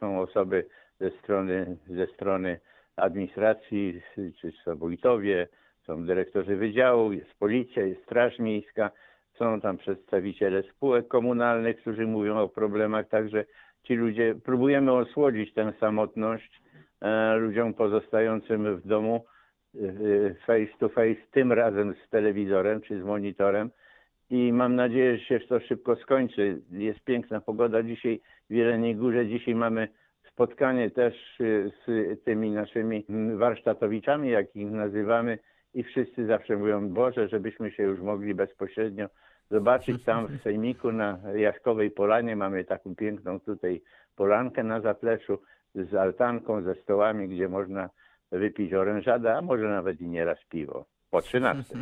są 0.00 0.20
osoby 0.20 0.66
ze 1.00 1.10
strony, 1.10 1.76
ze 1.86 2.06
strony 2.06 2.60
administracji, 2.96 4.02
czy 4.40 4.52
są 4.64 4.76
wójtowie, 4.76 5.48
są 5.86 6.06
dyrektorzy 6.06 6.56
wydziału, 6.56 7.12
jest 7.12 7.34
policja, 7.38 7.86
jest 7.86 8.02
straż 8.02 8.38
miejska, 8.38 8.90
są 9.38 9.60
tam 9.60 9.76
przedstawiciele 9.78 10.62
spółek 10.62 11.08
komunalnych, 11.08 11.76
którzy 11.76 12.06
mówią 12.06 12.38
o 12.38 12.48
problemach, 12.48 13.08
także 13.08 13.44
ci 13.82 13.94
ludzie, 13.94 14.34
próbujemy 14.44 14.92
osłodzić 14.92 15.54
tę 15.54 15.72
samotność 15.80 16.62
e, 17.00 17.36
ludziom 17.36 17.74
pozostającym 17.74 18.76
w 18.76 18.86
domu 18.86 19.24
e, 19.74 20.34
face 20.46 20.78
to 20.78 20.88
face, 20.88 21.20
tym 21.30 21.52
razem 21.52 21.94
z 22.06 22.08
telewizorem 22.10 22.80
czy 22.80 23.00
z 23.00 23.04
monitorem 23.04 23.70
i 24.30 24.52
mam 24.52 24.74
nadzieję, 24.74 25.18
że 25.18 25.24
się 25.24 25.40
to 25.40 25.60
szybko 25.60 25.96
skończy. 25.96 26.62
Jest 26.70 27.00
piękna 27.00 27.40
pogoda 27.40 27.82
dzisiaj 27.82 28.20
w 28.50 28.54
Jeleniej 28.54 28.96
Górze. 28.96 29.26
Dzisiaj 29.26 29.54
mamy 29.54 29.88
spotkanie 30.32 30.90
też 30.90 31.40
y, 31.40 31.72
z 31.86 32.22
tymi 32.24 32.50
naszymi 32.50 33.04
mm, 33.08 33.38
warsztatowiczami, 33.38 34.30
jak 34.30 34.56
ich 34.56 34.70
nazywamy 34.70 35.38
i 35.74 35.82
wszyscy 35.82 36.26
zawsze 36.26 36.56
mówią, 36.56 36.88
Boże, 36.88 37.28
żebyśmy 37.28 37.70
się 37.70 37.82
już 37.82 38.00
mogli 38.00 38.34
bezpośrednio 38.34 39.08
zobaczyć 39.50 40.04
tam 40.04 40.26
w 40.26 40.42
Sejmiku 40.42 40.92
na 40.92 41.18
Jaskowej 41.34 41.90
Polanie. 41.90 42.36
Mamy 42.36 42.64
taką 42.64 42.94
piękną 42.94 43.40
tutaj 43.40 43.82
polankę 44.16 44.62
na 44.62 44.80
zapleczu 44.80 45.38
z 45.74 45.94
altanką, 45.94 46.62
ze 46.62 46.74
stołami, 46.74 47.28
gdzie 47.28 47.48
można 47.48 47.90
wypić 48.32 48.74
orężadę, 48.74 49.36
a 49.36 49.42
może 49.42 49.68
nawet 49.68 50.00
i 50.00 50.08
nieraz 50.08 50.38
piwo. 50.48 50.84
Po 51.14 51.22
13. 51.22 51.74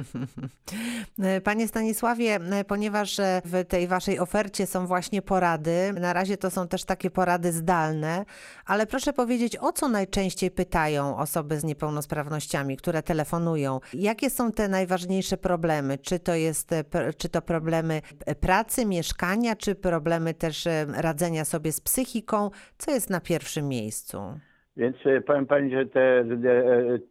Panie 1.45 1.69
Stanisławie, 1.69 2.41
ponieważ 2.67 3.19
e, 3.19 3.43
w 3.45 3.65
tej 3.69 3.89
waszej 3.89 4.19
ofercie 4.19 4.67
są 4.67 4.87
właśnie 4.87 5.23
porady, 5.23 5.93
na 6.01 6.13
razie 6.13 6.37
to 6.37 6.51
są 6.51 6.69
też 6.69 6.85
takie 6.85 7.11
porady 7.11 7.53
zdalne, 7.53 8.25
ale 8.67 8.87
proszę 8.87 9.13
powiedzieć, 9.13 9.57
o 9.57 9.73
co 9.73 9.89
najczęściej 9.89 10.51
pytają 10.51 11.17
osoby 11.17 11.61
z 11.61 11.65
niepełnosprawnościami, 11.65 12.77
które 12.77 13.03
telefonują? 13.03 13.81
Jakie 13.95 14.31
są 14.31 14.53
te 14.53 14.69
najważniejsze 14.69 15.37
problemy? 15.37 15.99
Czy 15.99 16.19
to, 16.19 16.35
jest, 16.35 16.73
e, 16.73 16.85
czy 17.19 17.29
to 17.29 17.43
problemy 17.43 18.03
e, 18.27 18.35
pracy, 18.35 18.87
mieszkania, 18.87 19.57
czy 19.57 19.75
problemy 19.75 20.35
też 20.35 20.67
e, 20.67 20.87
radzenia 20.89 21.45
sobie 21.45 21.73
z 21.73 21.81
psychiką? 21.81 22.51
Co 22.79 22.91
jest 22.91 23.11
na 23.11 23.21
pierwszym 23.21 23.69
miejscu? 23.69 24.39
Więc 24.77 24.97
e, 25.07 25.21
powiem 25.21 25.47
Pani, 25.47 25.71
że 25.71 25.87
te 25.87 26.21
e, 26.21 26.25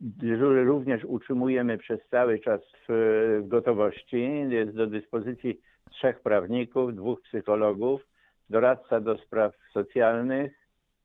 dyżury 0.01 0.63
również 0.63 1.05
utrzymujemy 1.05 1.77
przez 1.77 1.99
cały 2.09 2.39
czas 2.39 2.61
w, 2.89 3.41
gotowości. 3.43 4.29
Jest 4.49 4.71
do 4.71 4.87
dyspozycji 4.87 5.59
trzech 5.89 6.19
prawników, 6.19 6.95
dwóch 6.95 7.21
psychologów, 7.21 8.07
doradca 8.49 8.99
do 8.99 9.17
spraw 9.17 9.53
socjalnych, 9.73 10.51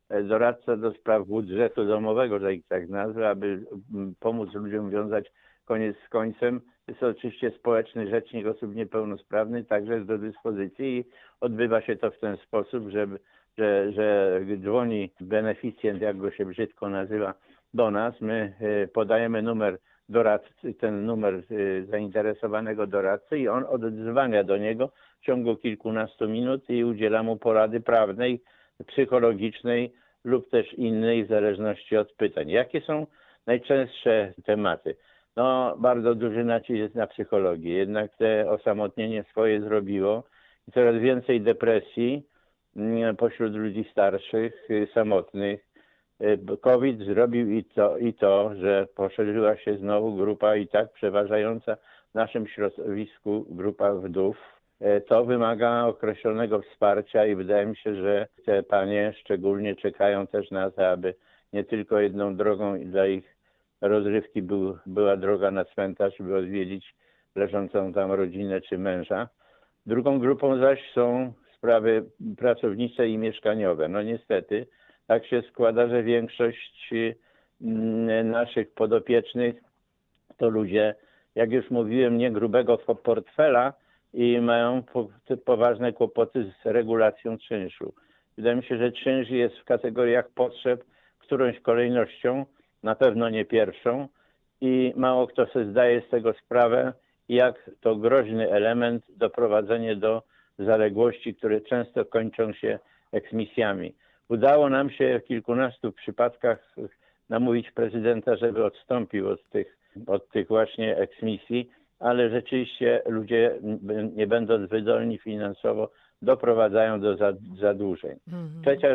e, 0.08 0.22
doradca 0.22 0.76
do 0.76 0.92
spraw 0.92 1.26
budżetu 1.26 1.86
domowego, 1.86 2.38
że 2.38 2.54
ich 2.54 2.66
tak 2.66 2.88
nazwę, 2.88 3.28
aby 3.28 3.64
pomóc 4.20 4.54
ludziom 4.54 4.90
wiązać 4.90 5.32
koniec 5.64 5.96
z 6.06 6.08
końcem. 6.08 6.60
Jest 6.88 7.02
oczywiście 7.02 7.50
społeczny 7.50 8.10
rzecznik 8.10 8.46
osób 8.46 8.74
niepełnosprawnych, 8.74 9.66
także 9.66 9.94
jest 9.94 10.06
do 10.06 10.18
dyspozycji 10.18 10.98
i 10.98 11.04
odbywa 11.40 11.80
się 11.80 11.96
to 11.96 12.10
w 12.10 12.18
ten 12.18 12.36
sposób, 12.36 12.88
żeby 12.88 13.18
że, 13.58 13.92
że 13.92 14.40
dzwoni 14.56 15.10
beneficjent, 15.20 16.02
jak 16.02 16.16
go 16.16 16.30
się 16.30 16.44
brzydko 16.44 16.88
nazywa, 16.88 17.34
do 17.74 17.90
nas. 17.90 18.20
My 18.20 18.54
e, 18.60 18.88
podajemy 18.88 19.42
numer 19.42 19.78
doradcy, 20.08 20.74
ten 20.74 21.06
numer 21.06 21.34
e, 21.34 21.42
zainteresowanego 21.84 22.86
doradcy 22.86 23.38
i 23.38 23.48
on 23.48 23.64
odzwania 23.68 24.44
do 24.44 24.56
niego 24.56 24.90
w 25.20 25.24
ciągu 25.24 25.56
kilkunastu 25.56 26.28
minut 26.28 26.70
i 26.70 26.84
udziela 26.84 27.22
mu 27.22 27.36
porady 27.36 27.80
prawnej, 27.80 28.42
psychologicznej 28.86 29.92
lub 30.24 30.50
też 30.50 30.74
innej 30.74 31.24
w 31.24 31.28
zależności 31.28 31.96
od 31.96 32.12
pytań. 32.12 32.50
Jakie 32.50 32.80
są 32.80 33.06
najczęstsze 33.46 34.32
tematy? 34.44 34.96
No, 35.36 35.76
bardzo 35.78 36.14
duży 36.14 36.44
nacisk 36.44 36.70
jest 36.70 36.94
na 36.94 37.06
psychologię. 37.06 37.72
Jednak 37.72 38.16
te 38.16 38.50
osamotnienie 38.50 39.24
swoje 39.30 39.60
zrobiło 39.60 40.24
i 40.68 40.72
coraz 40.72 40.96
więcej 40.96 41.40
depresji, 41.40 42.26
pośród 43.18 43.54
ludzi 43.54 43.84
starszych, 43.92 44.70
y, 44.70 44.88
samotnych. 44.94 45.66
Y, 46.22 46.38
COVID 46.60 46.98
zrobił 46.98 47.50
i 47.50 47.64
to, 47.64 47.98
i 47.98 48.14
to, 48.14 48.54
że 48.54 48.86
poszerzyła 48.94 49.56
się 49.56 49.76
znowu 49.76 50.16
grupa 50.16 50.56
i 50.56 50.68
tak 50.68 50.92
przeważająca 50.92 51.76
w 52.10 52.14
naszym 52.14 52.46
środowisku 52.46 53.46
grupa 53.48 53.94
wdów. 53.94 54.36
Y, 54.82 55.00
to 55.00 55.24
wymaga 55.24 55.84
określonego 55.86 56.62
wsparcia 56.62 57.26
i 57.26 57.34
wydaje 57.34 57.66
mi 57.66 57.76
się, 57.76 57.94
że 57.94 58.26
te 58.46 58.62
panie 58.62 59.12
szczególnie 59.20 59.76
czekają 59.76 60.26
też 60.26 60.50
na 60.50 60.70
to, 60.70 60.88
aby 60.88 61.14
nie 61.52 61.64
tylko 61.64 62.00
jedną 62.00 62.36
drogą 62.36 62.78
dla 62.80 63.06
ich 63.06 63.36
rozrywki 63.80 64.42
był, 64.42 64.78
była 64.86 65.16
droga 65.16 65.50
na 65.50 65.64
cmentarz, 65.64 66.14
by 66.20 66.36
odwiedzić 66.36 66.94
leżącą 67.34 67.92
tam 67.92 68.12
rodzinę 68.12 68.60
czy 68.60 68.78
męża. 68.78 69.28
Drugą 69.86 70.18
grupą 70.18 70.58
zaś 70.58 70.92
są 70.94 71.32
sprawy 71.56 72.04
pracownicze 72.38 73.08
i 73.08 73.18
mieszkaniowe. 73.18 73.88
No 73.88 74.02
niestety 74.02 74.66
tak 75.06 75.26
się 75.26 75.42
składa, 75.42 75.88
że 75.88 76.02
większość 76.02 76.94
mm, 77.62 78.30
naszych 78.30 78.74
podopiecznych 78.74 79.56
to 80.36 80.48
ludzie, 80.48 80.94
jak 81.34 81.52
już 81.52 81.70
mówiłem, 81.70 82.18
nie 82.18 82.30
grubego 82.30 82.78
portfela 82.78 83.72
i 84.14 84.40
mają 84.40 84.82
poważne 85.44 85.92
kłopoty 85.92 86.52
z 86.62 86.66
regulacją 86.66 87.38
czynszu. 87.38 87.94
Wydaje 88.36 88.56
mi 88.56 88.64
się, 88.64 88.78
że 88.78 88.92
czynsz 88.92 89.30
jest 89.30 89.56
w 89.56 89.64
kategoriach 89.64 90.28
potrzeb 90.30 90.84
którąś 91.18 91.60
kolejnością, 91.60 92.46
na 92.82 92.94
pewno 92.94 93.28
nie 93.28 93.44
pierwszą 93.44 94.08
i 94.60 94.92
mało 94.96 95.26
kto 95.26 95.46
sobie 95.46 95.64
zdaje 95.64 96.00
z 96.00 96.08
tego 96.08 96.32
sprawę, 96.32 96.92
jak 97.28 97.70
to 97.80 97.96
groźny 97.96 98.50
element 98.50 99.04
doprowadzenie 99.08 99.96
do 99.96 100.22
zaległości, 100.58 101.34
które 101.34 101.60
często 101.60 102.04
kończą 102.04 102.52
się 102.52 102.78
eksmisjami. 103.12 103.94
Udało 104.28 104.70
nam 104.70 104.90
się 104.90 105.20
w 105.24 105.28
kilkunastu 105.28 105.92
przypadkach 105.92 106.74
namówić 107.28 107.70
prezydenta, 107.70 108.36
żeby 108.36 108.64
odstąpił 108.64 109.28
od 109.28 109.50
tych, 109.50 109.78
od 110.06 110.28
tych 110.28 110.48
właśnie 110.48 110.96
eksmisji, 110.96 111.70
ale 111.98 112.30
rzeczywiście 112.30 113.02
ludzie, 113.06 113.58
nie 114.16 114.26
będąc 114.26 114.70
wydolni 114.70 115.18
finansowo, 115.18 115.90
doprowadzają 116.22 117.00
do 117.00 117.16
zadłużeń. 117.60 118.18
Mhm. 118.28 118.62
Trzecia 118.62 118.88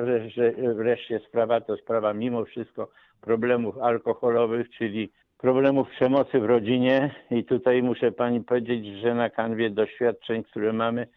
wreszcie 0.76 1.20
sprawa 1.20 1.62
to 1.62 1.78
sprawa 1.78 2.14
mimo 2.14 2.46
wszystko 2.46 2.90
problemów 3.22 3.78
alkoholowych, 3.78 4.70
czyli 4.70 5.12
problemów 5.38 5.90
przemocy 5.90 6.40
w 6.40 6.46
rodzinie 6.46 7.16
i 7.32 7.44
tutaj 7.44 7.84
muszę 7.84 8.12
pani 8.12 8.42
powiedzieć, 8.42 8.86
że 9.02 9.16
na 9.16 9.30
kanwie 9.30 9.70
doświadczeń, 9.70 10.44
które 10.44 10.74
mamy, 10.74 11.08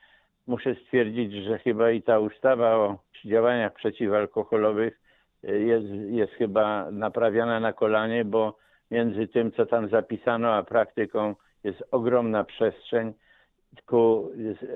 muszę 0.47 0.75
stwierdzić, 0.75 1.33
że 1.33 1.59
chyba 1.59 1.91
i 1.91 2.03
ta 2.03 2.19
ustawa 2.19 2.77
o 2.77 2.99
działaniach 3.25 3.75
przeciwalkoholowych 3.75 5.01
e, 5.45 5.59
jest, 5.59 5.87
jest 6.09 6.33
chyba 6.33 6.91
naprawiana 6.91 7.61
na 7.61 7.73
kolanie, 7.73 8.25
bo 8.25 8.57
między 8.91 9.29
tym, 9.29 9.53
co 9.53 9.67
tam 9.67 9.89
zapisano, 9.89 10.53
a 10.55 10.63
praktyką 10.63 11.35
jest 11.65 11.85
ogromna 11.91 12.45
przestrzeń 12.45 13.13
ku 13.87 14.31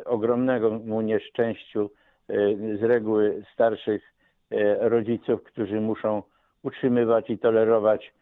ogromnemu 0.05 1.01
nieszczęściu 1.01 1.91
e, 2.29 2.35
z 2.77 2.83
reguły 2.83 3.45
starszych 3.55 4.03
e, 4.51 4.89
rodziców, 4.89 5.43
którzy 5.43 5.81
muszą 5.81 6.23
utrzymywać 6.63 7.31
i 7.31 7.39
tolerować 7.39 8.13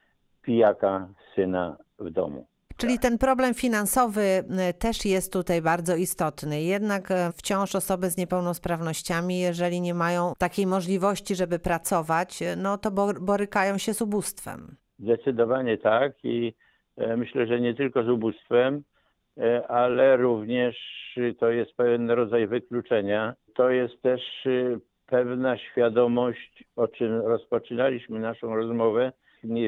pijaka 0.42 1.08
syna 1.34 1.76
w 1.98 2.10
domu. 2.10 2.46
Czyli 2.76 2.98
ten 2.98 3.18
problem 3.18 3.54
finansowy 3.54 4.20
y, 4.20 4.74
też 4.78 5.04
jest 5.04 5.32
tutaj 5.32 5.62
bardzo 5.62 5.96
istotny. 5.96 6.62
Jednak 6.62 7.10
y, 7.10 7.14
wciąż 7.36 7.74
osoby 7.74 8.10
z 8.10 8.16
niepełnosprawnościami, 8.16 9.40
jeżeli 9.40 9.80
nie 9.80 9.94
mają 9.94 10.32
takiej 10.38 10.66
możliwości, 10.66 11.34
żeby 11.34 11.58
pracować, 11.58 12.42
y, 12.42 12.56
no 12.56 12.78
to 12.78 12.90
borykają 13.20 13.78
się 13.78 13.94
z 13.94 14.02
ubóstwem. 14.02 14.76
Zdecydowanie 14.98 15.78
tak 15.78 16.12
i 16.24 16.54
e, 16.96 17.16
myślę, 17.16 17.46
że 17.46 17.60
nie 17.60 17.74
tylko 17.74 18.02
z 18.02 18.08
ubóstwem, 18.08 18.82
e, 19.38 19.66
ale 19.68 20.16
również 20.16 20.76
to 21.38 21.50
jest 21.50 21.72
pewien 21.76 22.10
rodzaj 22.10 22.46
wykluczenia. 22.46 23.34
To 23.54 23.70
jest 23.70 24.02
też 24.02 24.20
pewna 25.06 25.58
świadomość, 25.58 26.64
o 26.76 26.88
czym 26.88 27.20
rozpoczynaliśmy 27.20 28.20
naszą 28.20 28.56
rozmowę, 28.56 29.12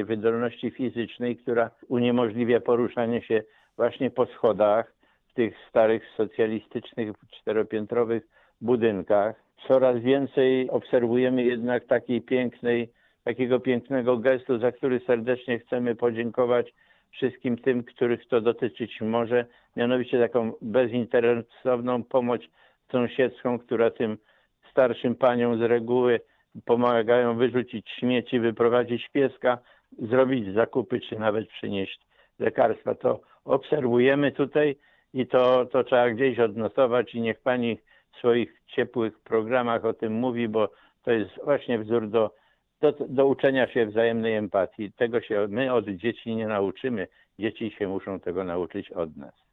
wydolności 0.05 0.71
fizycznej, 0.71 1.37
która 1.37 1.71
uniemożliwia 1.87 2.59
poruszanie 2.59 3.21
się 3.21 3.43
właśnie 3.77 4.09
po 4.09 4.25
schodach 4.25 4.93
w 5.27 5.33
tych 5.33 5.55
starych 5.69 6.03
socjalistycznych 6.17 7.15
czteropiętrowych 7.31 8.27
budynkach. 8.61 9.35
Coraz 9.67 10.01
więcej 10.01 10.69
obserwujemy 10.69 11.43
jednak 11.43 11.85
takiej 11.85 12.21
pięknej, 12.21 12.89
takiego 13.23 13.59
pięknego 13.59 14.17
gestu, 14.17 14.59
za 14.59 14.71
który 14.71 14.99
serdecznie 14.99 15.59
chcemy 15.59 15.95
podziękować 15.95 16.73
wszystkim 17.11 17.57
tym, 17.57 17.83
których 17.83 18.27
to 18.27 18.41
dotyczyć 18.41 19.01
może, 19.01 19.45
mianowicie 19.75 20.19
taką 20.19 20.51
bezinteresowną 20.61 22.03
pomoc 22.03 22.41
sąsiedzką, 22.91 23.59
która 23.59 23.91
tym 23.91 24.17
starszym 24.71 25.15
paniom 25.15 25.59
z 25.59 25.61
reguły 25.61 26.19
pomagają 26.65 27.37
wyrzucić 27.37 27.89
śmieci, 27.89 28.39
wyprowadzić 28.39 29.09
pieska, 29.09 29.57
zrobić 29.91 30.53
zakupy, 30.53 30.99
czy 30.99 31.19
nawet 31.19 31.47
przynieść 31.49 31.99
lekarstwa. 32.39 32.95
To 32.95 33.19
obserwujemy 33.45 34.31
tutaj 34.31 34.75
i 35.13 35.27
to, 35.27 35.65
to 35.65 35.83
trzeba 35.83 36.09
gdzieś 36.09 36.39
odnotować 36.39 37.15
i 37.15 37.21
niech 37.21 37.39
pani 37.41 37.77
w 38.13 38.17
swoich 38.17 38.61
ciepłych 38.67 39.19
programach 39.19 39.85
o 39.85 39.93
tym 39.93 40.13
mówi, 40.13 40.47
bo 40.47 40.69
to 41.03 41.11
jest 41.11 41.31
właśnie 41.43 41.79
wzór 41.79 42.09
do, 42.09 42.33
do, 42.81 42.93
do 43.09 43.27
uczenia 43.27 43.67
się 43.67 43.85
wzajemnej 43.85 44.35
empatii. 44.35 44.91
Tego 44.91 45.21
się 45.21 45.47
my 45.49 45.73
od 45.73 45.89
dzieci 45.89 46.35
nie 46.35 46.47
nauczymy. 46.47 47.07
Dzieci 47.39 47.71
się 47.71 47.87
muszą 47.87 48.19
tego 48.19 48.43
nauczyć 48.43 48.91
od 48.91 49.17
nas. 49.17 49.48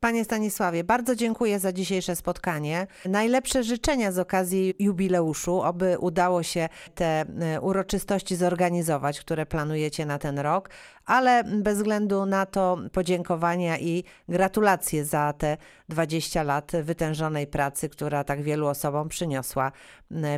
Panie 0.00 0.24
Stanisławie, 0.24 0.84
bardzo 0.84 1.16
dziękuję 1.16 1.58
za 1.58 1.72
dzisiejsze 1.72 2.16
spotkanie. 2.16 2.86
Najlepsze 3.04 3.62
życzenia 3.64 4.12
z 4.12 4.18
okazji 4.18 4.74
jubileuszu, 4.78 5.62
aby 5.62 5.98
udało 5.98 6.42
się 6.42 6.68
te 6.94 7.04
e, 7.04 7.60
uroczystości 7.60 8.36
zorganizować, 8.36 9.20
które 9.20 9.46
planujecie 9.46 10.06
na 10.06 10.18
ten 10.18 10.38
rok, 10.38 10.70
ale 11.06 11.44
bez 11.44 11.76
względu 11.76 12.26
na 12.26 12.46
to 12.46 12.78
podziękowania 12.92 13.78
i 13.78 14.04
gratulacje 14.28 15.04
za 15.04 15.32
te 15.32 15.56
20 15.88 16.42
lat 16.42 16.72
wytężonej 16.82 17.46
pracy, 17.46 17.88
która 17.88 18.24
tak 18.24 18.42
wielu 18.42 18.66
osobom 18.66 19.08
przyniosła 19.08 19.72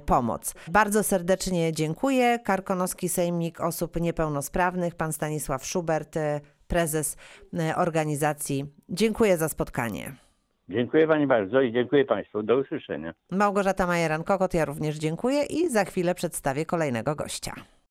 pomoc. 0.07 0.55
Bardzo 0.69 1.03
serdecznie 1.03 1.73
dziękuję. 1.73 2.39
Karkonoski 2.39 3.09
Sejmik 3.09 3.61
Osób 3.61 4.01
Niepełnosprawnych, 4.01 4.95
pan 4.95 5.13
Stanisław 5.13 5.67
Schubert, 5.67 6.17
e, 6.17 6.41
prezes 6.73 7.17
e, 7.59 7.77
organizacji. 7.77 8.65
Dziękuję 8.89 9.37
za 9.37 9.49
spotkanie. 9.49 10.13
Dziękuję 10.69 11.07
Pani 11.07 11.27
bardzo 11.27 11.61
i 11.61 11.73
dziękuję 11.73 12.05
Państwu. 12.05 12.43
Do 12.43 12.57
usłyszenia. 12.57 13.15
Małgorzata 13.31 13.87
Majeran-Kokot, 13.87 14.55
ja 14.55 14.65
również 14.65 14.97
dziękuję 14.97 15.43
i 15.45 15.69
za 15.69 15.85
chwilę 15.85 16.15
przedstawię 16.15 16.67
kolejnego 16.67 17.15
gościa. 17.15 17.55